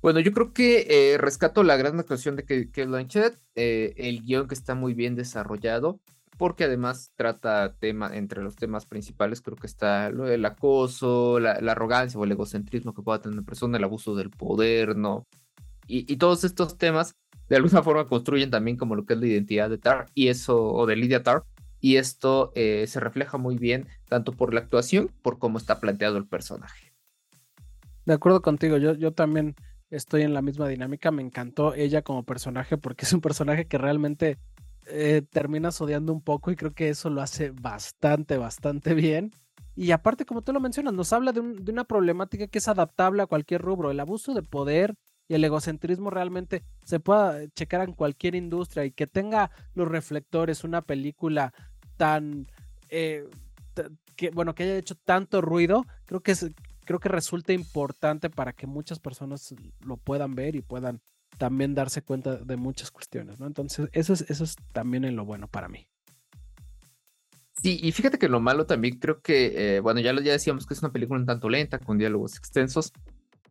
Bueno, 0.03 0.19
yo 0.19 0.33
creo 0.33 0.53
que 0.53 0.87
eh, 0.91 1.19
rescato 1.19 1.63
la 1.63 1.77
gran 1.77 2.01
actuación 2.01 2.35
de 2.35 2.43
que, 2.43 2.69
que 2.69 2.85
Blanchett, 2.85 3.39
eh, 3.55 3.95
el 3.97 4.25
guion 4.25 4.49
que 4.49 4.55
está 4.55 4.75
muy 4.75 4.93
bien 4.93 5.15
desarrollado, 5.15 6.01
porque 6.41 6.65
además 6.65 7.13
trata 7.17 7.75
tema, 7.79 8.17
entre 8.17 8.43
los 8.43 8.57
temas 8.57 8.87
principales, 8.87 9.43
creo 9.43 9.59
que 9.59 9.67
está 9.67 10.09
lo 10.09 10.25
del 10.25 10.43
acoso, 10.47 11.39
la, 11.39 11.53
arrogancia 11.53 12.19
o 12.19 12.25
el 12.25 12.33
egocentrismo 12.33 12.95
que 12.95 13.03
pueda 13.03 13.21
tener 13.21 13.37
una 13.37 13.47
persona, 13.47 13.77
el 13.77 13.85
abuso 13.85 14.15
del 14.15 14.31
poder, 14.31 14.97
¿no? 14.97 15.27
Y, 15.87 16.17
todos 16.17 16.45
estos 16.45 16.79
temas 16.79 17.15
de 17.51 17.57
alguna 17.57 17.83
forma 17.83 18.07
construyen 18.07 18.51
también 18.51 18.79
como 18.79 18.97
lo 18.97 19.05
que 19.05 19.13
es 19.13 19.21
la 19.21 19.27
identidad 19.27 19.69
de 19.69 19.77
Tar 19.77 20.07
y 20.15 20.29
eso, 20.29 20.65
o 20.65 20.87
de 20.87 20.97
Lydia 20.97 21.23
Tar, 21.23 21.43
y 21.79 21.97
esto 21.97 22.53
eh, 22.55 22.87
se 22.87 23.01
refleja 23.01 23.37
muy 23.37 23.59
bien 23.59 23.87
tanto 24.09 24.33
por 24.33 24.55
la 24.55 24.61
actuación, 24.61 25.11
por 25.21 25.39
cómo 25.39 25.59
está 25.59 25.79
planteado 25.79 26.17
el 26.17 26.27
personaje. 26.27 26.95
De 28.07 28.15
acuerdo 28.15 28.41
contigo, 28.41 28.79
yo, 28.79 28.95
yo 28.95 29.13
también 29.13 29.57
estoy 29.91 30.23
en 30.23 30.33
la 30.33 30.41
misma 30.41 30.69
dinámica, 30.69 31.11
me 31.11 31.21
encantó 31.21 31.75
ella 31.75 32.01
como 32.01 32.25
personaje 32.25 32.79
porque 32.79 33.05
es 33.05 33.13
un 33.13 33.21
personaje 33.21 33.67
que 33.67 33.77
realmente 33.77 34.39
eh, 34.87 35.23
terminas 35.31 35.81
odiando 35.81 36.13
un 36.13 36.21
poco 36.21 36.51
y 36.51 36.57
creo 36.57 36.73
que 36.73 36.89
eso 36.89 37.11
lo 37.11 37.23
hace 37.23 37.51
bastante, 37.51 38.37
bastante 38.39 38.95
bien. 38.95 39.33
Y 39.77 39.93
aparte, 39.93 40.27
como 40.27 40.43
tú 40.43 40.53
lo 40.53 40.61
mencionas, 40.61 40.93
nos 40.95 41.13
habla 41.13 41.33
de, 41.33 41.41
una 41.41 41.85
problemática 41.85 42.47
que 42.49 42.59
es 42.59 42.69
adaptable 42.69 43.23
a 43.23 43.27
cualquier 43.27 43.63
rubro, 43.63 43.91
el 43.91 44.01
abuso 44.01 44.35
de 44.35 44.43
poder, 44.43 44.95
y 45.29 45.35
el 45.35 45.45
egocentrismo 45.45 46.11
realmente 46.11 46.65
se 46.85 46.99
pueda 46.99 47.47
checar 47.55 47.83
en 47.83 47.95
cualquier 47.95 48.35
industria 48.35 48.85
y 48.85 48.91
que 48.91 49.07
tenga 49.07 49.53
los 49.75 49.87
reflectores, 49.87 50.65
una 50.65 50.83
película 50.83 51.55
tan, 51.97 52.49
eh, 52.89 53.29
que, 54.17 54.31
bueno, 54.31 54.57
que 54.57 54.65
haya 54.65 54.77
hecho 54.77 54.97
tanto 54.97 55.41
ruido, 55.41 55.87
creo 56.07 56.21
que, 56.21 56.33
es, 56.33 56.51
creo 56.85 56.99
que 56.99 57.09
resulta 57.09 57.53
importante 57.53 58.29
para 58.29 58.53
que 58.53 58.67
muchas 58.67 58.99
personas 58.99 59.55
lo 59.85 59.97
puedan 59.97 60.35
ver 60.35 60.57
y 60.57 60.63
puedan 60.63 61.01
también 61.41 61.75
darse 61.75 62.03
cuenta 62.03 62.37
de 62.37 62.57
muchas 62.59 62.91
cuestiones, 62.91 63.41
¿no? 63.41 63.47
Entonces, 63.47 63.89
eso 63.93 64.13
es, 64.13 64.27
eso 64.29 64.45
es 64.45 64.57
también 64.73 65.07
en 65.07 65.17
lo 65.17 65.25
bueno 65.25 65.49
para 65.49 65.69
mí. 65.69 65.89
Sí, 67.63 67.81
y 67.83 67.93
fíjate 67.93 68.19
que 68.19 68.29
lo 68.29 68.41
malo 68.41 68.67
también 68.67 68.99
creo 68.99 69.23
que, 69.23 69.77
eh, 69.77 69.81
bueno, 69.81 70.01
ya, 70.01 70.13
ya 70.21 70.33
decíamos 70.33 70.67
que 70.67 70.75
es 70.75 70.83
una 70.83 70.93
película 70.93 71.19
un 71.19 71.25
tanto 71.25 71.49
lenta, 71.49 71.79
con 71.79 71.97
diálogos 71.97 72.37
extensos, 72.37 72.93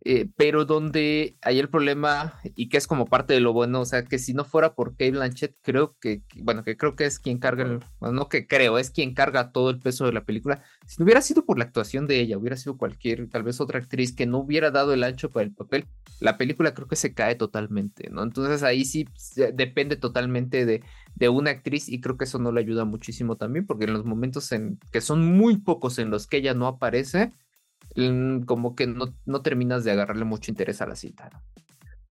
eh, 0.05 0.29
pero 0.38 0.63
donde 0.63 1.35
hay 1.41 1.59
el 1.59 1.69
problema 1.69 2.39
y 2.55 2.69
que 2.69 2.77
es 2.77 2.88
como 2.88 3.05
parte 3.05 3.33
de 3.33 3.41
lo 3.41 3.51
bueno, 3.51 3.81
o 3.81 3.85
sea, 3.85 4.05
que 4.05 4.17
si 4.17 4.33
no 4.33 4.45
fuera 4.45 4.73
por 4.73 4.91
Kate 4.91 5.12
Blanchett, 5.12 5.55
creo 5.62 5.97
que, 5.99 6.21
bueno, 6.38 6.63
que 6.63 6.77
creo 6.77 6.95
que 6.95 7.05
es 7.05 7.19
quien 7.19 7.38
carga, 7.38 7.63
el, 7.65 7.79
bueno, 7.99 8.15
no 8.15 8.29
que 8.29 8.47
creo, 8.47 8.77
es 8.77 8.91
quien 8.91 9.13
carga 9.13 9.51
todo 9.51 9.69
el 9.69 9.79
peso 9.79 10.05
de 10.05 10.13
la 10.13 10.23
película. 10.23 10.63
Si 10.88 10.97
no 10.99 11.03
hubiera 11.03 11.21
sido 11.21 11.45
por 11.45 11.57
la 11.57 11.65
actuación 11.65 12.07
de 12.07 12.21
ella, 12.21 12.38
hubiera 12.38 12.55
sido 12.55 12.77
cualquier, 12.77 13.29
tal 13.29 13.43
vez 13.43 13.59
otra 13.59 13.79
actriz 13.79 14.13
que 14.15 14.25
no 14.25 14.38
hubiera 14.38 14.71
dado 14.71 14.93
el 14.93 15.03
ancho 15.03 15.29
para 15.31 15.43
el 15.45 15.53
papel, 15.53 15.85
la 16.21 16.38
película 16.38 16.73
creo 16.73 16.88
que 16.88 16.95
se 16.95 17.13
cae 17.13 17.35
totalmente, 17.35 18.09
¿no? 18.09 18.23
Entonces 18.23 18.63
ahí 18.63 18.85
sí 18.85 19.05
depende 19.53 19.97
totalmente 19.97 20.65
de, 20.65 20.81
de 21.15 21.29
una 21.29 21.51
actriz 21.51 21.89
y 21.89 21.99
creo 21.99 22.17
que 22.17 22.23
eso 22.23 22.39
no 22.39 22.53
le 22.53 22.62
ayuda 22.62 22.85
muchísimo 22.85 23.35
también, 23.35 23.65
porque 23.65 23.83
en 23.83 23.93
los 23.93 24.05
momentos 24.05 24.49
en 24.53 24.79
que 24.93 25.01
son 25.01 25.25
muy 25.25 25.57
pocos 25.57 25.99
en 25.99 26.09
los 26.09 26.25
que 26.25 26.38
ella 26.38 26.53
no 26.53 26.67
aparece, 26.67 27.33
como 28.45 28.75
que 28.75 28.88
no, 28.88 29.13
no 29.25 29.41
terminas 29.41 29.84
de 29.84 29.91
agarrarle 29.91 30.25
mucho 30.25 30.52
interés 30.52 30.82
a 30.82 30.88
la 30.88 30.95
cita. 30.95 31.30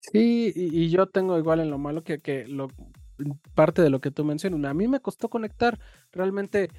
Sí, 0.00 0.52
y, 0.54 0.90
yo 0.90 1.06
tengo 1.06 1.38
igual 1.38 1.60
en 1.60 1.70
lo 1.70 1.78
malo 1.78 2.02
que, 2.02 2.20
que 2.20 2.46
lo, 2.46 2.68
parte 3.54 3.82
de 3.82 3.90
lo 3.90 4.00
que 4.00 4.10
tú 4.10 4.24
mencionas. 4.24 4.70
A 4.70 4.74
mí 4.74 4.88
me 4.88 5.00
costó 5.00 5.28
conectar, 5.28 5.78
realmente 6.10 6.70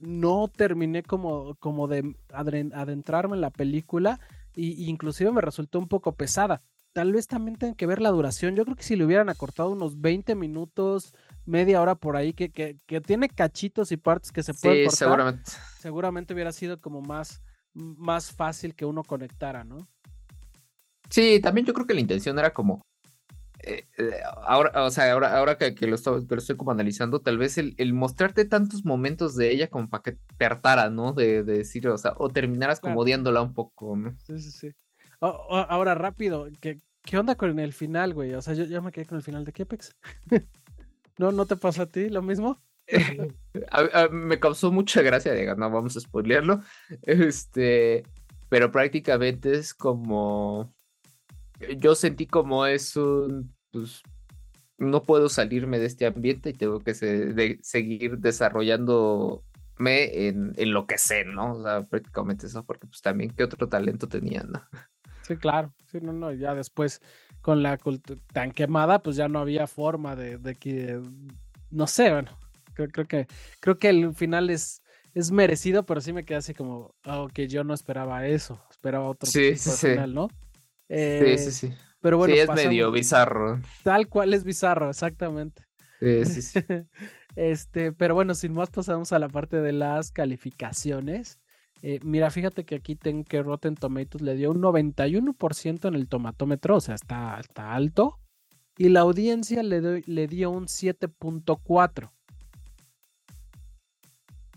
no 0.00 0.48
terminé 0.48 1.02
como, 1.02 1.54
como 1.56 1.88
de 1.88 2.14
adentrarme 2.32 3.34
en 3.36 3.40
la 3.40 3.50
película 3.50 4.20
y 4.54 4.88
inclusive 4.88 5.32
me 5.32 5.40
resultó 5.40 5.78
un 5.78 5.88
poco 5.88 6.14
pesada. 6.14 6.62
Tal 6.92 7.12
vez 7.12 7.26
también 7.26 7.56
tenga 7.56 7.74
que 7.74 7.86
ver 7.86 8.02
la 8.02 8.10
duración. 8.10 8.54
Yo 8.54 8.64
creo 8.64 8.76
que 8.76 8.82
si 8.82 8.96
le 8.96 9.06
hubieran 9.06 9.30
acortado 9.30 9.70
unos 9.70 10.00
20 10.00 10.34
minutos, 10.34 11.14
media 11.46 11.80
hora 11.80 11.94
por 11.94 12.16
ahí, 12.16 12.34
que, 12.34 12.50
que, 12.50 12.76
que 12.86 13.00
tiene 13.00 13.30
cachitos 13.30 13.92
y 13.92 13.96
partes 13.96 14.30
que 14.30 14.42
se 14.42 14.52
pueden 14.52 14.84
cortar, 14.84 14.98
seguramente. 14.98 15.50
seguramente 15.78 16.34
hubiera 16.34 16.52
sido 16.52 16.80
como 16.80 17.00
más, 17.00 17.42
más 17.74 18.32
fácil 18.32 18.74
que 18.74 18.84
uno 18.84 19.02
conectara, 19.02 19.64
¿no? 19.64 19.88
Sí, 21.10 21.40
también 21.40 21.66
yo 21.66 21.74
creo 21.74 21.86
que 21.86 21.94
la 21.94 22.00
intención 22.00 22.38
era 22.38 22.52
como. 22.52 22.82
Eh, 23.64 23.86
eh, 23.98 24.14
ahora, 24.42 24.84
o 24.84 24.90
sea, 24.90 25.12
ahora, 25.12 25.38
ahora 25.38 25.56
que, 25.56 25.74
lo 25.86 25.94
estoy, 25.94 26.26
estoy 26.36 26.56
como 26.56 26.72
analizando, 26.72 27.20
tal 27.20 27.38
vez 27.38 27.58
el, 27.58 27.94
mostrarte 27.94 28.44
tantos 28.44 28.84
momentos 28.84 29.36
de 29.36 29.52
ella 29.52 29.68
como 29.68 29.88
para 29.88 30.02
que 30.02 30.16
te 30.36 30.44
hartara, 30.44 30.90
¿no? 30.90 31.12
De, 31.12 31.44
decir, 31.44 31.86
o 31.88 31.98
sea, 31.98 32.14
o 32.16 32.28
terminaras 32.28 32.80
como 32.80 33.00
odiándola 33.00 33.42
un 33.42 33.54
poco, 33.54 33.96
¿no? 33.96 34.16
Sí, 34.26 34.38
sí, 34.38 34.50
sí. 34.50 34.72
ahora, 35.20 35.94
rápido, 35.94 36.48
¿qué, 36.60 36.80
¿qué 37.02 37.18
onda 37.18 37.36
con 37.36 37.58
el 37.58 37.72
final, 37.72 38.14
güey? 38.14 38.34
O 38.34 38.42
sea, 38.42 38.54
yo 38.54 38.64
ya 38.64 38.80
me 38.80 38.90
quedé 38.90 39.06
con 39.06 39.18
el 39.18 39.22
final 39.22 39.44
de 39.44 39.52
Kepex. 39.52 39.94
¿No, 41.18 41.30
¿No 41.30 41.46
te 41.46 41.56
pasa 41.56 41.82
a 41.82 41.86
ti 41.86 42.08
lo 42.08 42.22
mismo? 42.22 42.58
me 44.10 44.38
causó 44.38 44.72
mucha 44.72 45.02
gracia, 45.02 45.32
diga, 45.32 45.54
no 45.54 45.70
vamos 45.70 45.96
a 45.96 46.00
spoilearlo. 46.00 46.62
Este, 47.02 48.04
pero 48.48 48.70
prácticamente 48.70 49.52
es 49.52 49.74
como. 49.74 50.72
Yo 51.78 51.94
sentí 51.94 52.26
como 52.26 52.66
es 52.66 52.96
un. 52.96 53.54
Pues, 53.70 54.02
no 54.78 55.04
puedo 55.04 55.28
salirme 55.28 55.78
de 55.78 55.86
este 55.86 56.06
ambiente 56.06 56.50
y 56.50 56.54
tengo 56.54 56.80
que 56.80 56.94
seguir 57.62 58.18
desarrollándome 58.18 60.26
en, 60.26 60.52
en, 60.56 60.72
lo 60.72 60.86
que 60.86 60.98
sé, 60.98 61.24
¿no? 61.24 61.52
O 61.52 61.62
sea, 61.62 61.82
prácticamente 61.82 62.46
eso, 62.46 62.64
porque 62.64 62.88
pues 62.88 63.00
también 63.00 63.30
qué 63.30 63.44
otro 63.44 63.68
talento 63.68 64.08
tenía, 64.08 64.42
¿no? 64.42 64.60
Sí, 65.22 65.36
claro. 65.36 65.72
Sí, 65.86 66.00
no, 66.02 66.12
no, 66.12 66.32
ya 66.32 66.52
después 66.54 67.00
con 67.42 67.62
la 67.62 67.78
tan 68.32 68.50
quemada, 68.50 69.04
pues 69.04 69.14
ya 69.14 69.28
no 69.28 69.38
había 69.38 69.68
forma 69.68 70.16
de 70.16 70.56
que, 70.56 71.00
no 71.70 71.86
sé, 71.86 72.10
bueno, 72.10 72.32
creo, 72.74 72.88
creo, 72.88 73.06
que 73.06 73.26
creo 73.60 73.78
que 73.78 73.88
el 73.88 74.14
final 74.14 74.50
es, 74.50 74.82
es 75.14 75.30
merecido, 75.30 75.84
pero 75.84 76.00
sí 76.00 76.12
me 76.12 76.24
quedé 76.24 76.38
así 76.38 76.54
como, 76.54 76.94
oh, 77.06 77.28
que 77.28 77.48
yo 77.48 77.64
no 77.64 77.74
esperaba 77.74 78.26
eso, 78.26 78.62
esperaba 78.70 79.08
otro 79.08 79.30
sí, 79.30 79.56
sí, 79.56 79.88
final, 79.88 80.14
¿no? 80.14 80.28
sí, 80.88 81.38
sí, 81.38 81.50
sí. 81.50 81.74
Pero 82.00 82.18
bueno, 82.18 82.34
sí, 82.34 82.40
es 82.40 82.48
medio 82.50 82.90
bizarro. 82.90 83.60
Tal 83.84 84.08
cual 84.08 84.34
es 84.34 84.42
bizarro, 84.42 84.90
exactamente. 84.90 85.64
Sí, 86.00 86.24
sí, 86.24 86.42
sí. 86.42 86.58
este, 87.36 87.92
pero 87.92 88.14
bueno, 88.14 88.34
sin 88.34 88.52
más 88.52 88.70
pasamos 88.70 89.12
a 89.12 89.20
la 89.20 89.28
parte 89.28 89.60
de 89.60 89.72
las 89.72 90.10
calificaciones. 90.10 91.38
Eh, 91.82 92.00
mira, 92.02 92.30
fíjate 92.30 92.64
que 92.64 92.74
aquí 92.74 92.96
tengo 92.96 93.24
que 93.24 93.42
Rotten 93.42 93.76
Tomatoes 93.76 94.22
le 94.22 94.34
dio 94.34 94.50
un 94.50 94.60
91% 94.60 95.88
en 95.88 95.94
el 95.94 96.08
tomatómetro, 96.08 96.76
o 96.76 96.80
sea, 96.80 96.96
está, 96.96 97.38
está 97.40 97.74
alto. 97.74 98.18
Y 98.76 98.88
la 98.88 99.00
audiencia 99.00 99.62
le, 99.62 100.02
le 100.04 100.26
dio 100.26 100.50
un 100.50 100.66
7.4. 100.66 102.10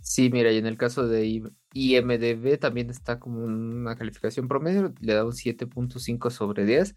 Sí, 0.06 0.30
mira, 0.30 0.52
y 0.52 0.60
en 0.60 0.68
el 0.68 0.78
caso 0.78 1.08
de 1.08 1.26
IMDB 1.74 2.60
también 2.60 2.92
está 2.92 3.20
como 3.20 3.44
una 3.44 3.96
calificación 3.96 4.48
promedio, 4.48 4.94
le 5.00 5.14
da 5.16 5.26
un 5.26 5.32
7.5 5.32 6.30
sobre 6.30 6.64
10 6.64 6.94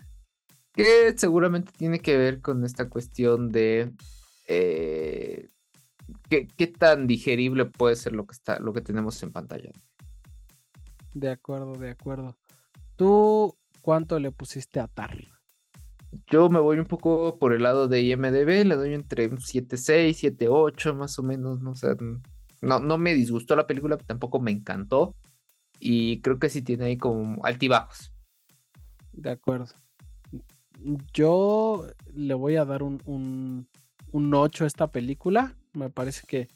que 0.75 1.15
seguramente 1.17 1.73
tiene 1.75 2.01
que 2.01 2.19
ver 2.19 2.43
con 2.43 2.67
esta 2.67 2.91
cuestión 2.91 3.49
de 3.49 3.95
eh, 4.47 5.49
¿qué, 6.29 6.67
tan 6.67 7.07
digerible 7.07 7.65
puede 7.65 7.97
ser 7.97 8.13
lo 8.13 8.27
que 8.27 8.33
está, 8.33 8.59
lo 8.59 8.75
que 8.75 8.83
tenemos 8.83 9.23
en 9.23 9.33
pantalla. 9.33 9.71
De 11.15 11.31
acuerdo, 11.31 11.73
de 11.79 11.93
acuerdo. 11.93 12.37
¿Tú 12.97 13.57
cuánto 13.81 14.19
le 14.19 14.33
pusiste 14.33 14.81
a 14.81 14.87
Tar? 14.87 15.17
Yo 16.27 16.51
me 16.51 16.61
voy 16.61 16.79
un 16.79 16.85
poco 16.85 17.39
por 17.39 17.55
el 17.55 17.63
lado 17.63 17.89
de 17.89 18.03
IMDB, 18.03 18.67
le 18.67 18.77
doy 18.77 18.93
entre 18.93 19.29
un 19.29 19.39
7.6, 19.39 20.37
7.8 20.37 20.95
más 20.95 21.19
o 21.19 21.23
menos, 21.23 21.63
no, 21.63 21.73
no, 22.61 22.81
no 22.81 22.99
me 22.99 23.15
disgustó 23.15 23.57
la 23.57 23.67
película, 23.67 23.97
tampoco 23.97 24.41
me 24.41 24.51
encantó 24.51 25.15
y 25.81 26.21
creo 26.21 26.39
que 26.39 26.49
sí 26.49 26.63
tiene 26.63 26.87
ahí 26.87 26.97
como 26.97 27.45
altibajos. 27.45 28.13
De 29.13 29.31
acuerdo. 29.31 29.75
Yo 31.13 31.87
le 32.15 32.35
voy 32.35 32.57
a 32.57 32.65
dar 32.65 32.83
un, 32.83 33.01
un, 34.13 34.35
8 34.35 34.65
a 34.65 34.67
esta 34.67 34.87
película. 34.89 35.57
Me 35.73 35.91
parece 35.91 36.27
que 36.27 36.49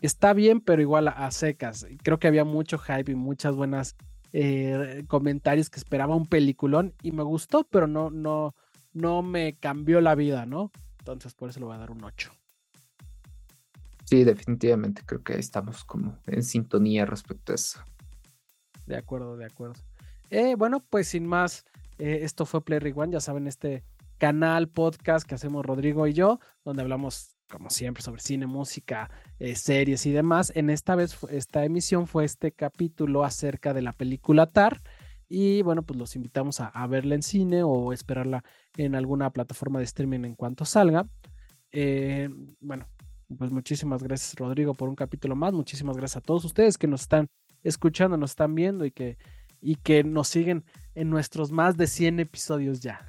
está 0.00 0.32
bien, 0.32 0.60
pero 0.60 0.82
igual 0.82 1.08
a, 1.08 1.30
secas. 1.30 1.86
Creo 2.02 2.18
que 2.18 2.26
había 2.26 2.44
mucho 2.44 2.78
hype 2.78 3.12
y 3.12 3.14
muchas 3.14 3.54
buenas 3.54 3.96
eh, 4.32 5.04
comentarios 5.06 5.70
que 5.70 5.78
esperaba 5.78 6.16
un 6.16 6.26
peliculón 6.26 6.94
y 7.02 7.12
me 7.12 7.22
gustó, 7.22 7.64
pero 7.70 7.86
no, 7.86 8.10
no, 8.10 8.54
no 8.92 9.22
me 9.22 9.56
cambió 9.56 10.00
la 10.00 10.14
vida, 10.14 10.44
¿no? 10.44 10.72
Entonces 10.98 11.34
por 11.34 11.50
eso 11.50 11.60
le 11.60 11.66
voy 11.66 11.76
a 11.76 11.78
dar 11.78 11.90
un 11.92 12.02
8. 12.02 12.32
Sí, 14.08 14.24
definitivamente 14.24 15.02
creo 15.04 15.22
que 15.22 15.38
estamos 15.38 15.84
como 15.84 16.16
en 16.26 16.42
sintonía 16.42 17.04
respecto 17.04 17.52
a 17.52 17.56
eso. 17.56 17.78
De 18.86 18.96
acuerdo, 18.96 19.36
de 19.36 19.44
acuerdo. 19.44 19.74
Eh, 20.30 20.54
bueno, 20.56 20.80
pues 20.80 21.08
sin 21.08 21.26
más, 21.26 21.66
eh, 21.98 22.20
esto 22.22 22.46
fue 22.46 22.64
Play 22.64 22.78
Rewind, 22.78 23.12
ya 23.12 23.20
saben, 23.20 23.46
este 23.46 23.84
canal, 24.16 24.70
podcast 24.70 25.28
que 25.28 25.34
hacemos 25.34 25.66
Rodrigo 25.66 26.06
y 26.06 26.14
yo, 26.14 26.40
donde 26.64 26.80
hablamos, 26.80 27.36
como 27.50 27.68
siempre, 27.68 28.02
sobre 28.02 28.22
cine, 28.22 28.46
música, 28.46 29.10
eh, 29.40 29.54
series 29.54 30.06
y 30.06 30.12
demás. 30.12 30.52
En 30.54 30.70
esta 30.70 30.96
vez, 30.96 31.14
esta 31.28 31.66
emisión 31.66 32.06
fue 32.06 32.24
este 32.24 32.50
capítulo 32.52 33.24
acerca 33.24 33.74
de 33.74 33.82
la 33.82 33.92
película 33.92 34.46
Tar. 34.46 34.80
Y 35.28 35.60
bueno, 35.60 35.82
pues 35.82 35.98
los 35.98 36.16
invitamos 36.16 36.62
a, 36.62 36.86
verla 36.86 37.14
en 37.14 37.22
cine 37.22 37.62
o 37.62 37.92
esperarla 37.92 38.42
en 38.78 38.94
alguna 38.94 39.28
plataforma 39.34 39.80
de 39.80 39.84
streaming 39.84 40.24
en 40.24 40.34
cuanto 40.34 40.64
salga. 40.64 41.06
Eh, 41.72 42.30
bueno, 42.60 42.86
pues 43.36 43.50
muchísimas 43.50 44.02
gracias 44.02 44.34
Rodrigo 44.36 44.74
por 44.74 44.88
un 44.88 44.94
capítulo 44.94 45.36
más. 45.36 45.52
Muchísimas 45.52 45.96
gracias 45.96 46.18
a 46.18 46.20
todos 46.20 46.44
ustedes 46.44 46.78
que 46.78 46.86
nos 46.86 47.02
están 47.02 47.28
escuchando, 47.62 48.16
nos 48.16 48.30
están 48.30 48.54
viendo 48.54 48.84
y 48.84 48.90
que 48.90 49.18
y 49.60 49.76
que 49.76 50.04
nos 50.04 50.28
siguen 50.28 50.64
en 50.94 51.10
nuestros 51.10 51.50
más 51.50 51.76
de 51.76 51.86
100 51.86 52.20
episodios 52.20 52.80
ya. 52.80 53.00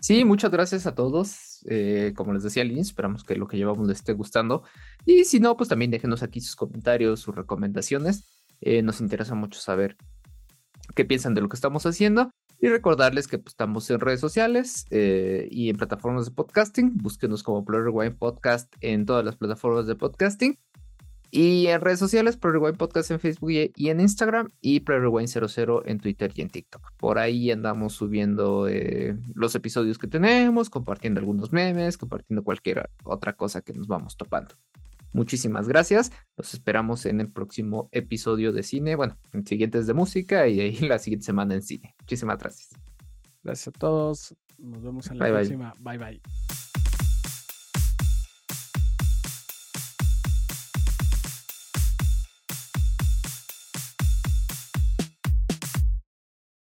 Sí, 0.00 0.24
muchas 0.24 0.50
gracias 0.50 0.86
a 0.86 0.94
todos. 0.94 1.64
Eh, 1.68 2.12
como 2.16 2.32
les 2.32 2.42
decía 2.42 2.64
inicio, 2.64 2.90
esperamos 2.90 3.24
que 3.24 3.34
lo 3.34 3.48
que 3.48 3.56
llevamos 3.56 3.88
les 3.88 3.98
esté 3.98 4.12
gustando. 4.12 4.62
Y 5.04 5.24
si 5.24 5.40
no, 5.40 5.56
pues 5.56 5.68
también 5.68 5.90
déjenos 5.90 6.22
aquí 6.22 6.40
sus 6.40 6.54
comentarios, 6.54 7.20
sus 7.20 7.34
recomendaciones. 7.34 8.44
Eh, 8.60 8.82
nos 8.82 9.00
interesa 9.00 9.34
mucho 9.34 9.60
saber 9.60 9.96
qué 10.94 11.04
piensan 11.04 11.34
de 11.34 11.40
lo 11.40 11.48
que 11.48 11.56
estamos 11.56 11.84
haciendo. 11.84 12.30
Y 12.60 12.68
recordarles 12.68 13.28
que 13.28 13.38
pues, 13.38 13.52
estamos 13.52 13.88
en 13.90 14.00
redes 14.00 14.20
sociales 14.20 14.86
eh, 14.90 15.48
y 15.50 15.70
en 15.70 15.76
plataformas 15.76 16.24
de 16.24 16.32
podcasting. 16.32 16.96
Búsquenos 16.96 17.42
como 17.42 17.64
Player 17.64 17.90
Wine 17.90 18.16
Podcast 18.16 18.72
en 18.80 19.06
todas 19.06 19.24
las 19.24 19.36
plataformas 19.36 19.86
de 19.86 19.94
podcasting. 19.94 20.58
Y 21.30 21.66
en 21.66 21.80
redes 21.80 21.98
sociales, 21.98 22.36
Pro 22.36 22.60
Podcast 22.72 23.10
en 23.10 23.20
Facebook 23.20 23.50
y 23.50 23.88
en 23.90 24.00
Instagram 24.00 24.48
y 24.62 24.80
Pro 24.80 25.12
00 25.26 25.82
en 25.84 25.98
Twitter 26.00 26.32
y 26.34 26.40
en 26.40 26.48
TikTok. 26.48 26.92
Por 26.96 27.18
ahí 27.18 27.50
andamos 27.50 27.92
subiendo 27.92 28.66
eh, 28.66 29.14
los 29.34 29.54
episodios 29.54 29.98
que 29.98 30.06
tenemos, 30.06 30.70
compartiendo 30.70 31.20
algunos 31.20 31.52
memes, 31.52 31.98
compartiendo 31.98 32.42
cualquier 32.42 32.88
otra 33.04 33.34
cosa 33.34 33.60
que 33.60 33.74
nos 33.74 33.86
vamos 33.86 34.16
topando. 34.16 34.54
Muchísimas 35.12 35.68
gracias. 35.68 36.12
Los 36.36 36.54
esperamos 36.54 37.06
en 37.06 37.20
el 37.20 37.30
próximo 37.30 37.88
episodio 37.92 38.52
de 38.52 38.62
cine. 38.62 38.94
Bueno, 38.96 39.16
en 39.32 39.46
siguientes 39.46 39.86
de 39.86 39.94
música 39.94 40.48
y 40.48 40.60
ahí 40.60 40.76
la 40.88 40.98
siguiente 40.98 41.26
semana 41.26 41.54
en 41.54 41.62
cine. 41.62 41.94
Muchísimas 42.00 42.38
gracias. 42.38 42.70
Gracias 43.42 43.68
a 43.68 43.72
todos. 43.72 44.34
Nos 44.58 44.82
vemos 44.82 45.10
en 45.10 45.18
la 45.18 45.28
próxima. 45.28 45.72
bye. 45.80 45.98
bye. 45.98 46.20